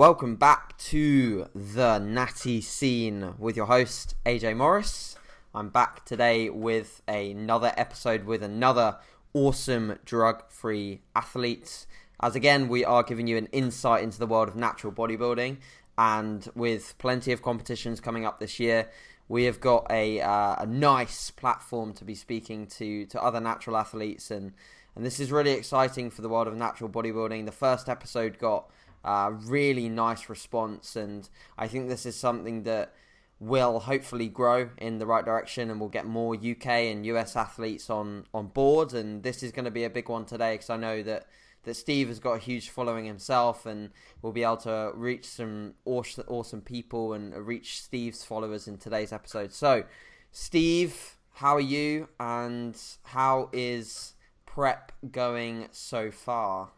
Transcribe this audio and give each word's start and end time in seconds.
Welcome 0.00 0.36
back 0.36 0.78
to 0.78 1.44
the 1.54 1.98
Natty 1.98 2.62
Scene 2.62 3.34
with 3.38 3.54
your 3.54 3.66
host 3.66 4.14
AJ 4.24 4.56
Morris. 4.56 5.14
I'm 5.54 5.68
back 5.68 6.06
today 6.06 6.48
with 6.48 7.02
another 7.06 7.74
episode 7.76 8.24
with 8.24 8.42
another 8.42 8.96
awesome 9.34 9.98
drug-free 10.06 11.02
athlete. 11.14 11.84
As 12.18 12.34
again, 12.34 12.68
we 12.68 12.82
are 12.82 13.02
giving 13.02 13.26
you 13.26 13.36
an 13.36 13.48
insight 13.52 14.02
into 14.02 14.18
the 14.18 14.26
world 14.26 14.48
of 14.48 14.56
natural 14.56 14.90
bodybuilding, 14.90 15.58
and 15.98 16.48
with 16.54 16.94
plenty 16.96 17.32
of 17.32 17.42
competitions 17.42 18.00
coming 18.00 18.24
up 18.24 18.40
this 18.40 18.58
year, 18.58 18.88
we 19.28 19.44
have 19.44 19.60
got 19.60 19.86
a 19.90 20.22
uh, 20.22 20.62
a 20.62 20.66
nice 20.66 21.30
platform 21.30 21.92
to 21.92 22.06
be 22.06 22.14
speaking 22.14 22.66
to 22.68 23.04
to 23.04 23.22
other 23.22 23.38
natural 23.38 23.76
athletes 23.76 24.30
and 24.30 24.54
and 24.96 25.04
this 25.04 25.20
is 25.20 25.30
really 25.30 25.52
exciting 25.52 26.10
for 26.10 26.22
the 26.22 26.28
world 26.28 26.48
of 26.48 26.56
natural 26.56 26.90
bodybuilding. 26.90 27.44
The 27.46 27.52
first 27.52 27.88
episode 27.88 28.38
got 28.38 28.70
a 29.04 29.32
really 29.32 29.88
nice 29.88 30.28
response, 30.28 30.96
and 30.96 31.28
I 31.56 31.68
think 31.68 31.88
this 31.88 32.06
is 32.06 32.16
something 32.16 32.64
that 32.64 32.94
will 33.38 33.80
hopefully 33.80 34.28
grow 34.28 34.68
in 34.76 34.98
the 34.98 35.06
right 35.06 35.24
direction, 35.24 35.70
and 35.70 35.80
we'll 35.80 35.88
get 35.88 36.06
more 36.06 36.34
UK 36.34 36.66
and 36.66 37.06
US 37.06 37.36
athletes 37.36 37.88
on 37.90 38.26
on 38.34 38.48
board. 38.48 38.92
And 38.92 39.22
this 39.22 39.42
is 39.42 39.52
going 39.52 39.64
to 39.64 39.70
be 39.70 39.84
a 39.84 39.90
big 39.90 40.08
one 40.08 40.26
today 40.26 40.54
because 40.54 40.70
I 40.70 40.76
know 40.76 41.02
that 41.02 41.26
that 41.64 41.74
Steve 41.74 42.08
has 42.08 42.18
got 42.18 42.32
a 42.32 42.38
huge 42.38 42.70
following 42.70 43.04
himself, 43.04 43.66
and 43.66 43.90
we'll 44.22 44.32
be 44.32 44.42
able 44.42 44.56
to 44.58 44.92
reach 44.94 45.26
some 45.26 45.74
awesome, 45.84 46.24
awesome 46.26 46.60
people 46.60 47.12
and 47.12 47.34
reach 47.46 47.82
Steve's 47.82 48.24
followers 48.24 48.66
in 48.66 48.78
today's 48.78 49.12
episode. 49.12 49.52
So, 49.52 49.84
Steve, 50.32 51.16
how 51.34 51.56
are 51.56 51.60
you, 51.60 52.08
and 52.18 52.80
how 53.04 53.50
is 53.52 54.14
prep 54.46 54.92
going 55.10 55.68
so 55.70 56.10
far? 56.10 56.70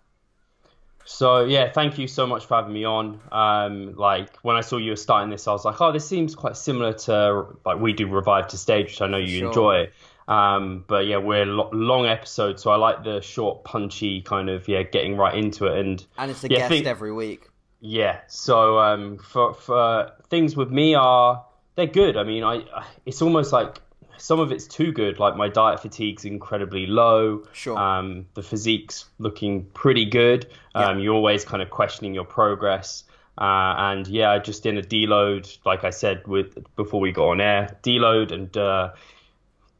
So 1.05 1.45
yeah, 1.45 1.71
thank 1.71 1.99
you 1.99 2.07
so 2.07 2.27
much 2.27 2.47
for 2.47 2.57
having 2.57 2.73
me 2.73 2.85
on. 2.85 3.21
Um, 3.31 3.95
like 3.97 4.37
when 4.39 4.57
I 4.57 4.61
saw 4.61 4.77
you 4.77 4.91
were 4.91 4.97
starting 4.97 5.31
this, 5.31 5.49
I 5.49 5.53
was 5.53 5.65
like, 5.65 5.81
oh, 5.81 5.93
this 5.93 6.07
seems 6.07 6.35
quite 6.35 6.57
similar 6.57 6.93
to 6.93 7.47
like 7.65 7.81
we 7.81 7.93
do 7.93 8.07
Revive 8.07 8.49
to 8.49 8.59
Stage, 8.59 8.87
which 8.87 9.03
I 9.03 9.07
know 9.07 9.19
you 9.19 9.39
sure. 9.39 9.49
enjoy. 9.49 9.91
Um, 10.29 10.85
but 10.87 11.07
yeah, 11.07 11.19
we're 11.19 11.47
lo- 11.47 11.71
long 11.73 12.07
episodes, 12.07 12.63
so 12.63 12.71
I 12.71 12.77
like 12.77 13.03
the 13.05 13.21
short, 13.21 13.65
punchy 13.65 14.23
kind 14.23 14.49
of 14.49 14.69
yeah, 14.69 14.83
getting 14.83 15.17
right 15.17 15.35
into 15.35 15.67
it. 15.67 15.79
And 15.79 16.07
and 16.17 16.31
it's 16.31 16.45
a 16.45 16.49
yeah, 16.49 16.59
guest 16.59 16.69
think, 16.71 16.87
every 16.87 17.13
week. 17.13 17.49
Yeah. 17.81 18.21
So 18.29 18.79
um, 18.79 19.19
for 19.19 19.55
for 19.55 20.13
things 20.31 20.57
with 20.57 20.71
me 20.71 20.95
are 20.95 21.45
they're 21.75 21.87
good. 21.87 22.17
I 22.17 22.23
mean, 22.23 22.45
I 22.45 22.63
it's 23.05 23.21
almost 23.21 23.53
like 23.53 23.81
some 24.19 24.41
of 24.41 24.53
it's 24.53 24.67
too 24.67 24.93
good. 24.93 25.19
Like 25.19 25.37
my 25.37 25.49
diet 25.49 25.81
fatigue's 25.81 26.25
incredibly 26.25 26.87
low. 26.87 27.45
Sure. 27.53 27.79
Um, 27.79 28.27
the 28.35 28.43
physique's 28.43 29.07
looking 29.19 29.65
pretty 29.75 30.05
good. 30.05 30.47
Um, 30.75 30.99
yeah. 30.99 31.05
You're 31.05 31.15
always 31.15 31.45
kind 31.45 31.63
of 31.63 31.71
questioning 31.71 32.15
your 32.15 32.25
progress. 32.25 33.05
Uh, 33.39 33.75
and 33.79 34.07
yeah, 34.09 34.31
I 34.31 34.39
just 34.39 34.67
in 34.67 34.77
a 34.77 34.83
deload, 34.83 35.59
like 35.65 35.85
I 35.85 35.91
said 35.91 36.27
with 36.27 36.59
before 36.77 37.01
we 37.01 37.13
got 37.13 37.29
on 37.29 37.41
air, 37.41 37.77
deload 37.83 38.31
and 38.31 38.55
uh, 38.57 38.93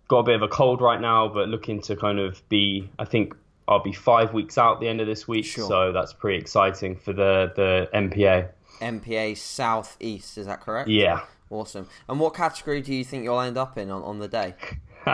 got 0.09 0.19
a 0.19 0.23
bit 0.23 0.35
of 0.37 0.43
a 0.43 0.49
cold 0.49 0.81
right 0.81 1.01
now, 1.01 1.29
but 1.29 1.49
looking 1.49 1.81
to 1.83 1.97
kind 1.97 2.19
of 2.19 2.47
be, 2.49 2.89
I 2.99 3.05
think 3.05 3.35
I'll 3.69 3.83
be 3.83 3.93
five 3.93 4.33
weeks 4.33 4.57
out 4.57 4.81
the 4.81 4.89
end 4.89 5.01
of 5.01 5.07
this 5.07 5.29
week, 5.29 5.45
sure. 5.45 5.69
so 5.69 5.93
that's 5.93 6.13
pretty 6.13 6.39
exciting 6.39 6.97
for 6.97 7.13
the 7.13 7.53
the 7.55 7.89
NPA. 7.95 8.49
NPA 8.81 9.37
Southeast, 9.37 10.39
is 10.39 10.47
that 10.47 10.61
correct? 10.61 10.89
Yeah. 10.89 11.21
Awesome. 11.53 11.87
And 12.09 12.19
what 12.19 12.35
category 12.35 12.81
do 12.81 12.95
you 12.95 13.05
think 13.05 13.25
you'll 13.25 13.41
end 13.41 13.59
up 13.59 13.77
in 13.77 13.91
on, 13.91 14.03
on 14.03 14.19
the 14.19 14.29
day? 14.29 14.55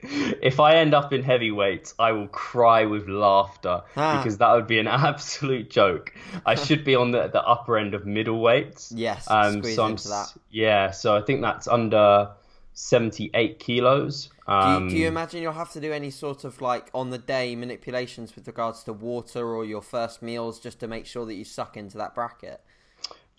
if 0.00 0.58
I 0.58 0.76
end 0.76 0.94
up 0.94 1.12
in 1.12 1.22
heavyweights, 1.22 1.94
I 1.96 2.10
will 2.10 2.26
cry 2.26 2.86
with 2.86 3.06
laughter 3.06 3.82
ah. 3.96 4.18
because 4.18 4.38
that 4.38 4.52
would 4.52 4.66
be 4.66 4.80
an 4.80 4.86
absolute 4.88 5.70
joke. 5.70 6.12
I 6.44 6.54
should 6.66 6.82
be 6.82 6.96
on 6.96 7.12
the, 7.12 7.28
the 7.28 7.40
upper 7.40 7.78
end 7.78 7.94
of 7.94 8.02
middleweights. 8.02 8.92
Yes, 8.96 9.30
um, 9.30 9.58
squeeze 9.58 9.76
so 9.76 9.86
into 9.86 10.08
that. 10.08 10.34
Yeah, 10.50 10.90
so 10.90 11.16
I 11.16 11.20
think 11.20 11.40
that's 11.42 11.68
under 11.68 12.30
78 12.72 13.60
kilos. 13.60 14.28
Um, 14.48 14.78
do, 14.80 14.84
you, 14.84 14.90
do, 14.90 14.96
you, 14.96 15.06
um, 15.06 15.12
imagine 15.12 15.42
you'll 15.42 15.52
have 15.52 15.72
to 15.72 15.80
do 15.80 15.92
any 15.92 16.10
sort 16.10 16.42
of 16.42 16.60
like 16.60 16.90
on 16.94 17.10
the 17.10 17.18
day 17.18 17.54
manipulations 17.54 18.34
with 18.34 18.48
regards 18.48 18.82
to 18.84 18.92
water 18.92 19.54
or 19.54 19.64
your 19.64 19.82
first 19.82 20.20
meals 20.20 20.58
just 20.58 20.80
to 20.80 20.88
make 20.88 21.06
sure 21.06 21.26
that 21.26 21.34
you 21.34 21.44
suck 21.44 21.76
into 21.76 21.96
that 21.98 22.12
bracket? 22.12 22.60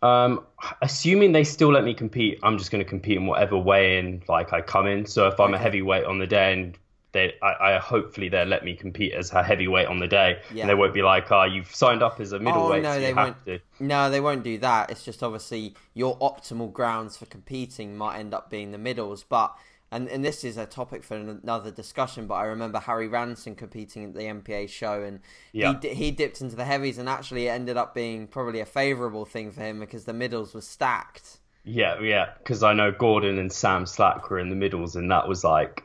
Um, 0.02 0.46
assuming 0.82 1.32
they 1.32 1.44
still 1.44 1.72
let 1.72 1.84
me 1.84 1.94
compete, 1.94 2.40
I'm 2.44 2.58
just 2.58 2.72
going 2.72 2.84
to 2.84 2.90
compete 2.90 3.18
in 3.18 3.26
whatever 3.26 3.58
way 3.58 3.98
in 3.98 4.22
like 4.28 4.54
I 4.54 4.62
come 4.62 4.88
in. 4.88 5.06
So 5.06 5.28
if 5.28 5.40
I'm 5.40 5.54
a 5.54 5.58
heavyweight 5.58 6.06
on 6.06 6.20
the 6.20 6.28
day 6.28 6.54
and 6.54 6.78
they, 7.14 7.34
I, 7.42 7.76
I, 7.76 7.80
hopefully 7.80 8.30
they'll 8.30 8.46
let 8.46 8.64
me 8.64 8.76
compete 8.76 9.14
as 9.14 9.32
a 9.32 9.42
heavyweight 9.42 9.88
on 9.88 10.00
the 10.00 10.08
day, 10.08 10.40
yeah. 10.54 10.62
and 10.62 10.70
they 10.70 10.76
won't 10.76 10.94
be 10.94 11.02
like, 11.02 11.32
"Oh, 11.32 11.44
you've 11.44 11.74
signed 11.74 12.04
up 12.04 12.20
as 12.20 12.32
a 12.32 12.40
middleweight, 12.40 12.86
oh, 12.86 12.90
no, 12.90 12.94
so 12.94 13.00
they 13.00 13.14
won't. 13.14 13.46
To. 13.46 13.60
No, 13.80 14.10
they 14.10 14.20
won't 14.20 14.44
do 14.44 14.58
that. 14.60 14.92
It's 14.92 15.04
just 15.04 15.24
obviously 15.24 15.74
your 15.94 16.18
optimal 16.20 16.72
grounds 16.72 17.18
for 17.18 17.26
competing 17.26 17.98
might 17.98 18.20
end 18.20 18.34
up 18.34 18.50
being 18.50 18.72
the 18.72 18.78
middles, 18.78 19.24
but 19.24 19.56
and 19.92 20.10
and 20.10 20.24
this 20.24 20.44
is 20.44 20.58
a 20.58 20.66
topic 20.66 21.04
for 21.04 21.16
another 21.16 21.72
discussion. 21.72 22.28
But 22.28 22.36
I 22.36 22.46
remember 22.46 22.80
Harry 22.80 23.08
Ranson 23.08 23.56
competing 23.56 24.06
at 24.06 24.14
the 24.14 24.22
NPA 24.22 24.70
show, 24.70 25.02
and 25.02 25.20
yeah. 25.52 25.80
he 25.82 25.90
he 25.94 26.12
dipped 26.12 26.42
into 26.42 26.56
the 26.56 26.66
heavies, 26.66 26.98
and 26.98 27.08
actually 27.08 27.48
it 27.48 27.52
ended 27.52 27.78
up 27.78 27.96
being 27.96 28.28
probably 28.28 28.60
a 28.60 28.66
favourable 28.66 29.26
thing 29.26 29.52
for 29.52 29.62
him 29.62 29.80
because 29.80 30.06
the 30.06 30.14
middles 30.14 30.54
were 30.54 30.62
stacked. 30.62 31.40
Yeah, 31.64 32.00
yeah, 32.00 32.34
because 32.38 32.64
I 32.64 32.74
know 32.74 32.92
Gordon 32.92 33.38
and 33.38 33.52
Sam 33.52 33.86
Slack 33.86 34.30
were 34.30 34.40
in 34.40 34.50
the 34.50 34.56
middles, 34.56 34.96
and 34.96 35.12
that 35.12 35.28
was 35.28 35.44
like, 35.44 35.84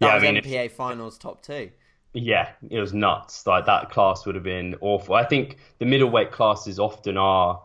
that 0.00 0.06
yeah, 0.06 0.14
was 0.14 0.24
I 0.24 0.32
mean, 0.32 0.42
NPA 0.42 0.66
if, 0.66 0.72
finals 0.72 1.18
top 1.18 1.42
two. 1.42 1.70
Yeah, 2.12 2.50
it 2.68 2.80
was 2.80 2.92
nuts. 2.92 3.46
Like 3.46 3.66
that 3.66 3.90
class 3.90 4.26
would 4.26 4.34
have 4.34 4.44
been 4.44 4.76
awful. 4.80 5.14
I 5.14 5.24
think 5.24 5.58
the 5.78 5.86
middleweight 5.86 6.32
classes 6.32 6.80
often 6.80 7.16
are 7.16 7.62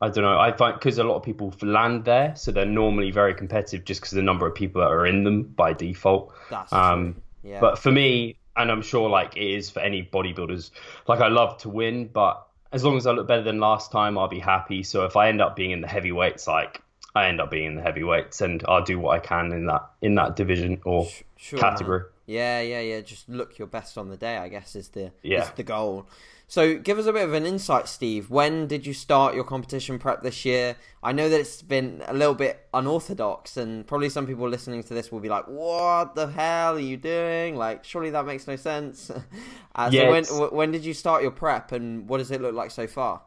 I 0.00 0.08
don't 0.08 0.22
know. 0.22 0.38
I 0.38 0.52
find 0.52 0.74
because 0.74 0.98
a 0.98 1.04
lot 1.04 1.16
of 1.16 1.22
people 1.22 1.52
land 1.62 2.04
there, 2.04 2.34
so 2.36 2.52
they're 2.52 2.64
normally 2.64 3.10
very 3.10 3.34
competitive 3.34 3.84
just 3.84 4.00
because 4.00 4.12
the 4.12 4.22
number 4.22 4.46
of 4.46 4.54
people 4.54 4.80
that 4.80 4.88
are 4.88 5.06
in 5.06 5.24
them 5.24 5.42
by 5.42 5.72
default. 5.72 6.32
That's 6.50 6.72
um. 6.72 7.22
Yeah. 7.42 7.60
But 7.60 7.78
for 7.78 7.90
me, 7.90 8.36
and 8.56 8.70
I'm 8.70 8.82
sure 8.82 9.08
like 9.08 9.36
it 9.36 9.54
is 9.54 9.70
for 9.70 9.80
any 9.80 10.02
bodybuilders, 10.02 10.70
like 11.06 11.20
I 11.20 11.28
love 11.28 11.58
to 11.58 11.68
win, 11.68 12.08
but 12.08 12.46
as 12.72 12.84
long 12.84 12.96
as 12.96 13.06
I 13.06 13.12
look 13.12 13.26
better 13.26 13.42
than 13.42 13.60
last 13.60 13.90
time, 13.90 14.18
I'll 14.18 14.28
be 14.28 14.40
happy. 14.40 14.82
So 14.82 15.04
if 15.04 15.16
I 15.16 15.28
end 15.28 15.40
up 15.40 15.56
being 15.56 15.70
in 15.70 15.80
the 15.80 15.88
heavyweights, 15.88 16.46
like 16.46 16.82
I 17.14 17.28
end 17.28 17.40
up 17.40 17.50
being 17.50 17.66
in 17.66 17.74
the 17.76 17.82
heavyweights, 17.82 18.40
and 18.40 18.62
I'll 18.68 18.84
do 18.84 18.98
what 18.98 19.16
I 19.16 19.20
can 19.20 19.52
in 19.52 19.66
that 19.66 19.90
in 20.02 20.14
that 20.16 20.36
division 20.36 20.80
or 20.84 21.08
sure, 21.36 21.58
category. 21.58 22.00
Man. 22.00 22.08
Yeah, 22.26 22.60
yeah, 22.60 22.80
yeah. 22.80 23.00
Just 23.00 23.28
look 23.28 23.58
your 23.58 23.68
best 23.68 23.96
on 23.96 24.10
the 24.10 24.16
day. 24.16 24.36
I 24.36 24.48
guess 24.48 24.76
is 24.76 24.88
the 24.88 25.12
yeah. 25.22 25.42
is 25.42 25.50
the 25.50 25.62
goal. 25.62 26.06
So, 26.50 26.78
give 26.78 26.98
us 26.98 27.04
a 27.04 27.12
bit 27.12 27.24
of 27.24 27.34
an 27.34 27.44
insight, 27.44 27.88
Steve. 27.88 28.30
When 28.30 28.66
did 28.66 28.86
you 28.86 28.94
start 28.94 29.34
your 29.34 29.44
competition 29.44 29.98
prep 29.98 30.22
this 30.22 30.46
year? 30.46 30.76
I 31.02 31.12
know 31.12 31.28
that 31.28 31.38
it's 31.38 31.60
been 31.60 32.02
a 32.06 32.14
little 32.14 32.34
bit 32.34 32.66
unorthodox, 32.72 33.58
and 33.58 33.86
probably 33.86 34.08
some 34.08 34.26
people 34.26 34.48
listening 34.48 34.82
to 34.82 34.94
this 34.94 35.12
will 35.12 35.20
be 35.20 35.28
like, 35.28 35.44
"What 35.44 36.14
the 36.14 36.26
hell 36.26 36.76
are 36.76 36.80
you 36.80 36.96
doing? 36.96 37.56
Like, 37.56 37.84
surely 37.84 38.08
that 38.10 38.24
makes 38.24 38.46
no 38.46 38.56
sense." 38.56 39.10
uh, 39.74 39.90
yeah, 39.92 40.22
so, 40.22 40.40
when 40.40 40.56
when 40.56 40.72
did 40.72 40.86
you 40.86 40.94
start 40.94 41.20
your 41.20 41.32
prep, 41.32 41.72
and 41.72 42.08
what 42.08 42.16
does 42.16 42.30
it 42.30 42.40
look 42.40 42.54
like 42.54 42.70
so 42.70 42.86
far? 42.86 43.20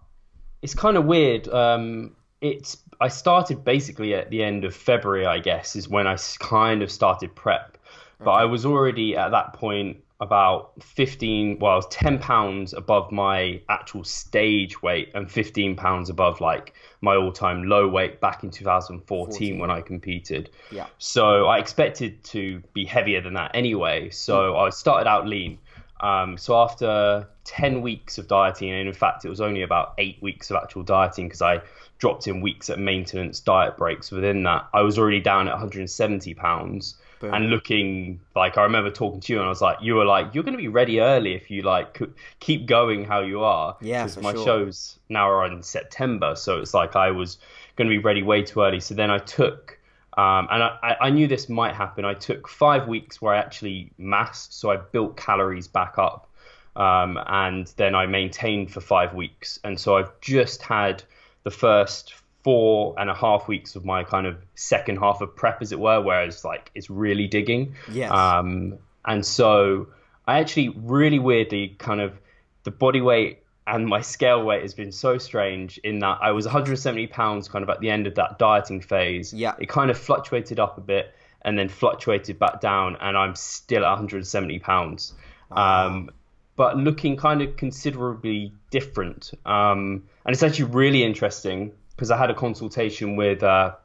It's 0.63 0.73
kind 0.73 0.97
of 0.97 1.05
weird. 1.05 1.47
Um, 1.47 2.15
it's 2.41 2.77
I 2.99 3.09
started 3.09 3.63
basically 3.63 4.15
at 4.15 4.31
the 4.31 4.41
end 4.41 4.65
of 4.65 4.75
February, 4.75 5.27
I 5.27 5.37
guess, 5.37 5.75
is 5.75 5.87
when 5.87 6.07
I 6.07 6.17
kind 6.39 6.81
of 6.81 6.91
started 6.91 7.35
prep. 7.35 7.77
But 8.17 8.31
okay. 8.31 8.41
I 8.41 8.45
was 8.45 8.65
already 8.65 9.15
at 9.15 9.29
that 9.29 9.53
point 9.53 9.97
about 10.21 10.71
15 10.83 11.57
well 11.59 11.73
I 11.73 11.75
was 11.75 11.87
10 11.87 12.19
pounds 12.19 12.73
above 12.73 13.11
my 13.11 13.59
actual 13.67 14.03
stage 14.03 14.81
weight 14.81 15.11
and 15.15 15.29
15 15.29 15.75
pounds 15.75 16.11
above 16.11 16.39
like 16.39 16.73
my 17.01 17.15
all-time 17.15 17.63
low 17.63 17.87
weight 17.87 18.21
back 18.21 18.43
in 18.43 18.51
2014 18.51 19.01
14. 19.07 19.59
when 19.59 19.71
I 19.71 19.81
competed. 19.81 20.51
Yeah. 20.71 20.85
So 20.99 21.47
I 21.47 21.57
expected 21.57 22.23
to 22.25 22.61
be 22.73 22.85
heavier 22.85 23.21
than 23.21 23.33
that 23.33 23.51
anyway. 23.55 24.11
So 24.11 24.53
mm. 24.53 24.67
I 24.67 24.69
started 24.69 25.09
out 25.09 25.27
lean. 25.27 25.57
Um, 25.99 26.37
so 26.37 26.55
after 26.55 27.27
10 27.45 27.81
weeks 27.81 28.19
of 28.19 28.27
dieting 28.27 28.69
and 28.69 28.87
in 28.87 28.93
fact 28.93 29.25
it 29.25 29.29
was 29.29 29.41
only 29.41 29.63
about 29.63 29.95
8 29.97 30.21
weeks 30.21 30.51
of 30.51 30.57
actual 30.57 30.83
dieting 30.83 31.27
because 31.27 31.41
I 31.41 31.61
dropped 31.97 32.27
in 32.27 32.41
weeks 32.41 32.69
at 32.69 32.79
maintenance 32.79 33.39
diet 33.39 33.77
breaks 33.77 34.11
within 34.11 34.43
that 34.43 34.67
I 34.73 34.81
was 34.81 34.97
already 34.97 35.19
down 35.19 35.47
at 35.47 35.53
170 35.53 36.33
pounds 36.35 36.95
Boom. 37.21 37.33
and 37.33 37.49
looking 37.49 38.19
like 38.35 38.57
I 38.57 38.63
remember 38.63 38.89
talking 38.89 39.19
to 39.21 39.33
you 39.33 39.39
and 39.39 39.45
I 39.45 39.49
was 39.49 39.61
like, 39.61 39.77
you 39.81 39.93
were 39.95 40.05
like, 40.05 40.33
you're 40.33 40.43
going 40.43 40.57
to 40.57 40.61
be 40.61 40.67
ready 40.67 40.99
early 40.99 41.35
if 41.35 41.51
you 41.51 41.61
like 41.61 41.99
keep 42.39 42.65
going 42.65 43.05
how 43.05 43.21
you 43.21 43.43
are. 43.43 43.77
Yeah, 43.79 44.05
because 44.05 44.21
my 44.21 44.33
sure. 44.33 44.43
shows 44.43 44.99
now 45.07 45.29
are 45.29 45.45
in 45.45 45.61
September, 45.61 46.35
so 46.35 46.59
it's 46.59 46.73
like 46.73 46.95
I 46.95 47.11
was 47.11 47.37
going 47.75 47.87
to 47.87 47.95
be 47.95 47.99
ready 47.99 48.23
way 48.23 48.41
too 48.41 48.61
early. 48.61 48.79
So 48.79 48.95
then 48.95 49.11
I 49.11 49.19
took. 49.19 49.77
Um, 50.17 50.49
and 50.51 50.61
I, 50.63 50.97
I 50.99 51.09
knew 51.09 51.25
this 51.25 51.47
might 51.47 51.73
happen. 51.73 52.03
I 52.03 52.15
took 52.15 52.49
five 52.49 52.87
weeks 52.87 53.21
where 53.21 53.33
I 53.33 53.37
actually 53.37 53.91
massed, 53.97 54.59
so 54.59 54.69
I 54.69 54.75
built 54.75 55.15
calories 55.15 55.69
back 55.69 55.97
up, 55.97 56.29
um, 56.75 57.17
and 57.27 57.71
then 57.77 57.95
I 57.95 58.07
maintained 58.07 58.73
for 58.73 58.81
five 58.81 59.13
weeks. 59.13 59.59
And 59.63 59.79
so 59.79 59.95
I've 59.95 60.19
just 60.19 60.63
had 60.63 61.01
the 61.43 61.51
first 61.51 62.13
four 62.43 62.95
and 62.97 63.09
a 63.09 63.13
half 63.13 63.47
weeks 63.47 63.75
of 63.75 63.85
my 63.85 64.03
kind 64.03 64.25
of 64.27 64.37
second 64.55 64.97
half 64.97 65.21
of 65.21 65.35
prep, 65.35 65.61
as 65.61 65.71
it 65.71 65.79
were, 65.79 66.01
whereas 66.01 66.43
like 66.43 66.71
it's 66.75 66.89
really 66.89 67.27
digging. 67.27 67.75
Yes. 67.91 68.11
Um, 68.11 68.77
and 69.05 69.25
so 69.25 69.87
I 70.27 70.39
actually 70.39 70.69
really 70.69 71.19
weirdly 71.19 71.75
kind 71.79 72.01
of 72.01 72.19
the 72.63 72.71
body 72.71 73.01
weight 73.01 73.39
and 73.67 73.87
my 73.87 74.01
scale 74.01 74.43
weight 74.43 74.63
has 74.63 74.73
been 74.73 74.91
so 74.91 75.17
strange 75.17 75.77
in 75.79 75.99
that 75.99 76.19
I 76.21 76.31
was 76.31 76.45
170 76.45 77.07
pounds 77.07 77.47
kind 77.47 77.63
of 77.63 77.69
at 77.69 77.79
the 77.79 77.89
end 77.89 78.07
of 78.07 78.15
that 78.15 78.39
dieting 78.39 78.81
phase. 78.81 79.33
Yeah. 79.33 79.53
It 79.59 79.69
kind 79.69 79.91
of 79.91 79.97
fluctuated 79.97 80.59
up 80.59 80.77
a 80.77 80.81
bit 80.81 81.13
and 81.43 81.57
then 81.57 81.69
fluctuated 81.69 82.37
back 82.37 82.61
down, 82.61 82.97
and 83.01 83.17
I'm 83.17 83.35
still 83.35 83.83
at 83.83 83.89
170 83.89 84.59
pounds. 84.59 85.13
Wow. 85.49 85.87
Um, 85.87 86.09
but 86.55 86.77
looking 86.77 87.17
kind 87.17 87.41
of 87.41 87.55
considerably 87.55 88.53
different. 88.69 89.31
Um, 89.45 90.03
and 90.25 90.33
it's 90.33 90.43
actually 90.43 90.65
really 90.65 91.03
interesting 91.03 91.71
because 92.01 92.09
I 92.09 92.17
had 92.17 92.31
a 92.31 92.33
consultation 92.33 93.15
with 93.15 93.43
uh, 93.43 93.75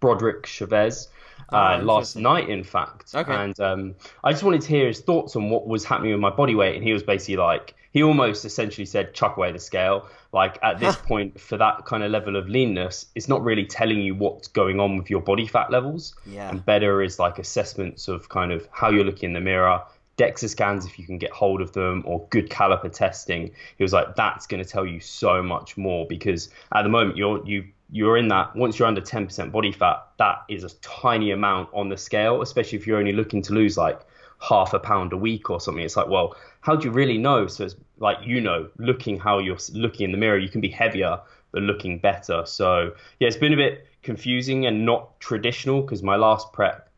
Broderick 0.00 0.44
Chavez 0.44 1.06
Oh, 1.50 1.56
uh, 1.56 1.80
last 1.82 2.16
night, 2.16 2.48
in 2.48 2.64
fact. 2.64 3.14
Okay. 3.14 3.32
And 3.32 3.58
um, 3.60 3.94
I 4.22 4.32
just 4.32 4.42
wanted 4.42 4.62
to 4.62 4.68
hear 4.68 4.88
his 4.88 5.00
thoughts 5.00 5.36
on 5.36 5.50
what 5.50 5.66
was 5.66 5.84
happening 5.84 6.10
with 6.10 6.20
my 6.20 6.30
body 6.30 6.54
weight. 6.54 6.74
And 6.74 6.82
he 6.82 6.92
was 6.92 7.02
basically 7.02 7.36
like, 7.36 7.74
he 7.92 8.02
almost 8.02 8.44
essentially 8.44 8.86
said, 8.86 9.14
chuck 9.14 9.36
away 9.36 9.52
the 9.52 9.58
scale. 9.58 10.08
Like 10.32 10.58
at 10.62 10.80
this 10.80 10.96
point, 10.96 11.40
for 11.40 11.56
that 11.58 11.84
kind 11.84 12.02
of 12.02 12.10
level 12.10 12.34
of 12.36 12.48
leanness, 12.48 13.06
it's 13.14 13.28
not 13.28 13.44
really 13.44 13.66
telling 13.66 13.98
you 13.98 14.14
what's 14.16 14.48
going 14.48 14.80
on 14.80 14.96
with 14.96 15.10
your 15.10 15.20
body 15.20 15.46
fat 15.46 15.70
levels. 15.70 16.14
Yeah. 16.26 16.50
And 16.50 16.64
better 16.64 17.02
is 17.02 17.18
like 17.20 17.38
assessments 17.38 18.08
of 18.08 18.28
kind 18.28 18.50
of 18.50 18.68
how 18.72 18.90
you're 18.90 19.04
looking 19.04 19.28
in 19.30 19.34
the 19.34 19.40
mirror, 19.40 19.82
DEXA 20.16 20.48
scans 20.48 20.86
if 20.86 20.98
you 20.98 21.06
can 21.06 21.18
get 21.18 21.30
hold 21.30 21.60
of 21.60 21.72
them, 21.72 22.02
or 22.06 22.26
good 22.30 22.48
caliper 22.48 22.92
testing. 22.92 23.50
He 23.76 23.84
was 23.84 23.92
like, 23.92 24.16
that's 24.16 24.46
going 24.46 24.62
to 24.62 24.68
tell 24.68 24.86
you 24.86 25.00
so 25.00 25.42
much 25.42 25.76
more 25.76 26.06
because 26.06 26.50
at 26.74 26.82
the 26.82 26.88
moment 26.88 27.16
you're 27.16 27.44
you 27.46 27.64
you're 27.90 28.16
in 28.16 28.28
that 28.28 28.56
once 28.56 28.78
you're 28.78 28.88
under 28.88 29.00
10% 29.00 29.52
body 29.52 29.70
fat, 29.70 30.06
that 30.18 30.42
is 30.48 30.64
a 30.64 30.70
tiny 30.80 31.30
amount 31.30 31.68
on 31.72 31.88
the 31.88 31.96
scale, 31.96 32.42
especially 32.42 32.78
if 32.78 32.86
you're 32.86 32.98
only 32.98 33.12
looking 33.12 33.42
to 33.42 33.52
lose 33.52 33.76
like 33.76 34.00
half 34.40 34.72
a 34.72 34.78
pound 34.78 35.12
a 35.12 35.16
week 35.16 35.50
or 35.50 35.60
something. 35.60 35.84
It's 35.84 35.96
like, 35.96 36.08
well, 36.08 36.34
how 36.60 36.76
do 36.76 36.86
you 36.86 36.92
really 36.92 37.18
know? 37.18 37.46
So 37.46 37.64
it's 37.64 37.76
like 37.98 38.18
you 38.22 38.40
know, 38.40 38.68
looking 38.78 39.18
how 39.18 39.38
you're 39.38 39.58
looking 39.72 40.06
in 40.06 40.12
the 40.12 40.18
mirror, 40.18 40.38
you 40.38 40.48
can 40.48 40.60
be 40.60 40.68
heavier 40.68 41.20
but 41.52 41.62
looking 41.62 41.98
better. 41.98 42.44
So 42.46 42.92
yeah, 43.20 43.28
it's 43.28 43.36
been 43.36 43.52
a 43.52 43.56
bit 43.56 43.86
confusing 44.02 44.66
and 44.66 44.84
not 44.84 45.18
traditional 45.20 45.82
because 45.82 46.02
my 46.02 46.16
last 46.16 46.52
prep 46.52 46.90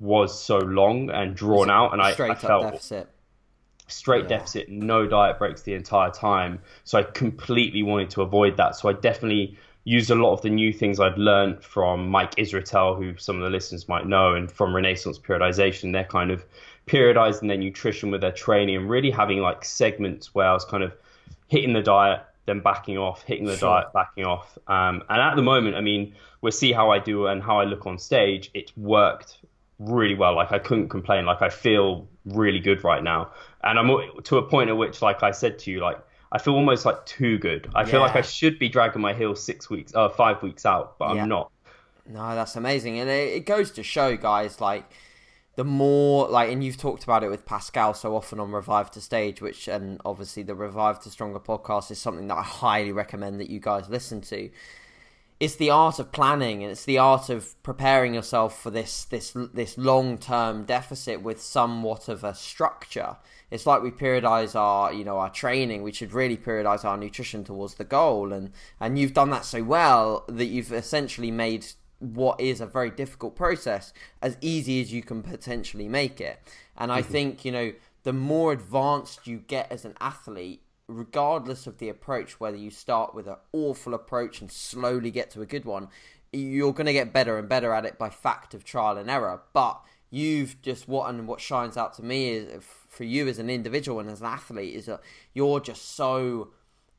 was 0.00 0.38
so 0.38 0.58
long 0.58 1.10
and 1.10 1.34
drawn 1.34 1.70
out, 1.70 1.92
and 1.92 2.02
I, 2.02 2.12
Straight 2.12 2.30
I 2.30 2.34
up 2.34 2.40
felt 2.40 2.62
deficit. 2.72 3.08
straight 3.86 4.22
Yeah. 4.24 4.28
deficit, 4.38 4.68
no 4.68 5.06
diet 5.06 5.38
breaks 5.38 5.62
the 5.62 5.74
entire 5.74 6.10
time. 6.10 6.60
So 6.84 6.98
I 6.98 7.02
completely 7.04 7.82
wanted 7.82 8.10
to 8.10 8.22
avoid 8.22 8.56
that. 8.56 8.76
So 8.76 8.88
I 8.88 8.92
definitely 8.94 9.56
used 9.84 10.10
a 10.10 10.14
lot 10.14 10.32
of 10.32 10.40
the 10.42 10.48
new 10.50 10.72
things 10.72 10.98
I'd 10.98 11.18
learned 11.18 11.62
from 11.62 12.08
Mike 12.08 12.34
Israetel, 12.36 12.96
who 12.96 13.16
some 13.18 13.36
of 13.36 13.42
the 13.42 13.50
listeners 13.50 13.86
might 13.88 14.06
know, 14.06 14.34
and 14.34 14.50
from 14.50 14.74
Renaissance 14.74 15.18
Periodization. 15.18 15.92
They're 15.92 16.04
kind 16.04 16.30
of 16.30 16.44
periodizing 16.86 17.48
their 17.48 17.56
nutrition 17.58 18.10
with 18.10 18.20
their 18.22 18.32
training 18.32 18.76
and 18.76 18.88
really 18.90 19.10
having 19.10 19.38
like 19.40 19.64
segments 19.64 20.34
where 20.34 20.48
I 20.48 20.52
was 20.54 20.64
kind 20.64 20.82
of 20.82 20.92
hitting 21.48 21.72
the 21.74 21.82
diet, 21.82 22.22
then 22.46 22.60
backing 22.60 22.96
off, 22.98 23.22
hitting 23.22 23.44
the 23.44 23.56
Sure. 23.56 23.68
diet, 23.80 23.92
backing 23.92 24.24
off. 24.24 24.58
Um, 24.66 25.02
and 25.08 25.20
at 25.20 25.36
the 25.36 25.42
moment, 25.42 25.76
I 25.76 25.80
mean, 25.82 26.14
we'll 26.40 26.52
see 26.52 26.72
how 26.72 26.90
I 26.90 26.98
do 26.98 27.26
and 27.26 27.42
how 27.42 27.60
I 27.60 27.64
look 27.64 27.86
on 27.86 27.98
stage. 27.98 28.50
It's 28.54 28.74
worked 28.76 29.38
really 29.78 30.14
well. 30.14 30.34
Like 30.36 30.52
I 30.52 30.58
couldn't 30.58 30.88
complain. 30.88 31.26
Like 31.26 31.42
I 31.42 31.48
feel 31.48 32.08
really 32.24 32.60
good 32.60 32.84
right 32.84 33.02
now, 33.02 33.30
and 33.62 33.78
I'm 33.78 34.22
to 34.22 34.38
a 34.38 34.42
point 34.42 34.70
at 34.70 34.76
which, 34.76 35.02
like 35.02 35.22
I 35.22 35.30
said 35.30 35.58
to 35.60 35.70
you, 35.70 35.80
like 35.80 35.98
I 36.32 36.38
feel 36.38 36.54
almost 36.54 36.84
like 36.84 37.04
too 37.06 37.38
good. 37.38 37.70
I 37.74 37.84
feel 37.84 38.00
like 38.00 38.16
I 38.16 38.22
should 38.22 38.58
be 38.58 38.68
dragging 38.68 39.02
my 39.02 39.14
heels 39.14 39.42
six 39.42 39.70
weeks, 39.70 39.94
uh, 39.94 40.08
five 40.08 40.42
weeks 40.42 40.66
out, 40.66 40.98
but 40.98 41.14
Yeah. 41.14 41.22
I'm 41.22 41.28
not. 41.28 41.50
No, 42.06 42.34
that's 42.34 42.56
amazing, 42.56 42.98
and 42.98 43.08
it, 43.08 43.32
it 43.32 43.46
goes 43.46 43.70
to 43.72 43.82
show, 43.82 44.16
guys, 44.16 44.60
like 44.60 44.84
the 45.56 45.64
more 45.64 46.28
like, 46.28 46.50
and 46.50 46.64
you've 46.64 46.76
talked 46.76 47.04
about 47.04 47.22
it 47.22 47.28
with 47.28 47.46
Pascal 47.46 47.94
so 47.94 48.16
often 48.16 48.40
on 48.40 48.50
Revive 48.50 48.90
to 48.92 49.00
Stage, 49.00 49.40
which, 49.40 49.68
and 49.68 50.00
obviously 50.04 50.42
the 50.42 50.54
Revive 50.54 51.00
to 51.00 51.10
Stronger 51.10 51.38
podcast 51.38 51.90
is 51.90 51.98
something 51.98 52.26
that 52.28 52.36
I 52.36 52.42
highly 52.42 52.92
recommend 52.92 53.40
that 53.40 53.48
you 53.48 53.60
guys 53.60 53.88
listen 53.88 54.20
to. 54.22 54.50
It's 55.44 55.56
the 55.56 55.68
art 55.68 55.98
of 55.98 56.10
planning, 56.10 56.62
and 56.62 56.72
it's 56.72 56.86
the 56.86 56.96
art 56.96 57.28
of 57.28 57.62
preparing 57.62 58.14
yourself 58.14 58.58
for 58.58 58.70
this 58.70 59.04
this 59.04 59.36
this 59.52 59.76
long 59.76 60.16
term 60.16 60.64
deficit 60.64 61.20
with 61.20 61.38
somewhat 61.38 62.08
of 62.08 62.24
a 62.24 62.34
structure. 62.34 63.18
It's 63.50 63.66
like 63.66 63.82
we 63.82 63.90
periodize 63.90 64.58
our 64.58 64.90
you 64.90 65.04
know 65.04 65.18
our 65.18 65.28
training. 65.28 65.82
We 65.82 65.92
should 65.92 66.14
really 66.14 66.38
periodize 66.38 66.82
our 66.82 66.96
nutrition 66.96 67.44
towards 67.44 67.74
the 67.74 67.84
goal, 67.84 68.32
and 68.32 68.52
and 68.80 68.98
you've 68.98 69.12
done 69.12 69.28
that 69.30 69.44
so 69.44 69.62
well 69.62 70.24
that 70.28 70.46
you've 70.46 70.72
essentially 70.72 71.30
made 71.30 71.66
what 71.98 72.40
is 72.40 72.62
a 72.62 72.66
very 72.66 72.90
difficult 72.90 73.36
process 73.36 73.92
as 74.22 74.38
easy 74.40 74.80
as 74.80 74.94
you 74.94 75.02
can 75.02 75.22
potentially 75.22 75.88
make 75.88 76.22
it. 76.22 76.40
And 76.74 76.90
I 76.90 77.02
mm-hmm. 77.02 77.12
think, 77.12 77.44
you 77.44 77.52
know, 77.52 77.72
the 78.02 78.14
more 78.14 78.52
advanced 78.52 79.26
you 79.26 79.40
get 79.40 79.70
as 79.70 79.84
an 79.84 79.94
athlete, 80.00 80.62
regardless 80.88 81.66
of 81.66 81.78
the 81.78 81.88
approach, 81.88 82.38
whether 82.40 82.56
you 82.56 82.70
start 82.70 83.14
with 83.14 83.26
an 83.26 83.36
awful 83.52 83.94
approach 83.94 84.40
and 84.40 84.50
slowly 84.50 85.10
get 85.10 85.30
to 85.30 85.42
a 85.42 85.46
good 85.46 85.64
one, 85.64 85.88
you're 86.32 86.72
going 86.72 86.86
to 86.86 86.92
get 86.92 87.12
better 87.12 87.38
and 87.38 87.48
better 87.48 87.72
at 87.72 87.84
it 87.84 87.98
by 87.98 88.10
fact 88.10 88.54
of 88.54 88.64
trial 88.64 88.98
and 88.98 89.08
error. 89.08 89.40
But 89.52 89.80
you've 90.10 90.60
just 90.62 90.88
what 90.88 91.08
and 91.10 91.26
what 91.26 91.40
shines 91.40 91.76
out 91.76 91.94
to 91.94 92.04
me 92.04 92.30
is 92.30 92.64
for 92.88 93.04
you 93.04 93.28
as 93.28 93.38
an 93.38 93.50
individual 93.50 94.00
and 94.00 94.10
as 94.10 94.20
an 94.20 94.26
athlete 94.26 94.74
is 94.74 94.86
that 94.86 95.00
you're 95.32 95.60
just 95.60 95.94
so 95.96 96.50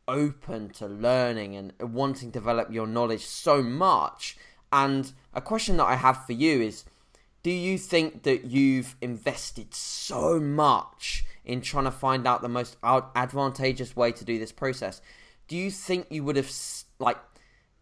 open 0.07 0.69
to 0.69 0.87
learning 0.87 1.55
and 1.55 1.73
wanting 1.79 2.31
to 2.31 2.39
develop 2.39 2.71
your 2.71 2.87
knowledge 2.87 3.25
so 3.25 3.61
much. 3.61 4.37
And 4.71 5.11
a 5.33 5.41
question 5.41 5.77
that 5.77 5.85
I 5.85 5.95
have 5.95 6.25
for 6.25 6.33
you 6.33 6.61
is 6.61 6.85
do 7.43 7.51
you 7.51 7.77
think 7.77 8.23
that 8.23 8.45
you've 8.45 8.95
invested 9.01 9.73
so 9.73 10.39
much 10.39 11.23
in 11.45 11.61
trying 11.61 11.85
to 11.85 11.91
find 11.91 12.27
out 12.27 12.41
the 12.41 12.49
most 12.49 12.77
advantageous 12.83 13.95
way 13.95 14.11
to 14.11 14.25
do 14.25 14.39
this 14.39 14.51
process? 14.51 15.01
Do 15.47 15.55
you 15.55 15.69
think 15.69 16.07
you 16.09 16.23
would 16.23 16.35
have, 16.35 16.51
like, 16.99 17.17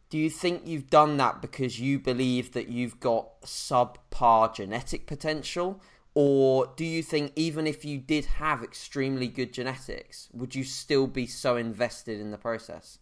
do 0.09 0.17
you 0.17 0.29
think 0.29 0.67
you've 0.67 0.89
done 0.89 1.17
that 1.17 1.41
because 1.41 1.79
you 1.79 1.97
believe 1.97 2.51
that 2.53 2.67
you've 2.67 2.99
got 2.99 3.41
subpar 3.41 4.53
genetic 4.53 5.07
potential? 5.07 5.81
Or 6.13 6.71
do 6.75 6.85
you 6.85 7.01
think 7.01 7.31
even 7.35 7.65
if 7.65 7.83
you 7.83 7.97
did 7.97 8.25
have 8.25 8.61
extremely 8.61 9.27
good 9.27 9.51
genetics, 9.51 10.29
would 10.31 10.53
you 10.53 10.63
still 10.63 11.07
be 11.07 11.25
so 11.25 11.55
invested 11.55 12.21
in 12.21 12.29
the 12.29 12.37
process? 12.37 12.99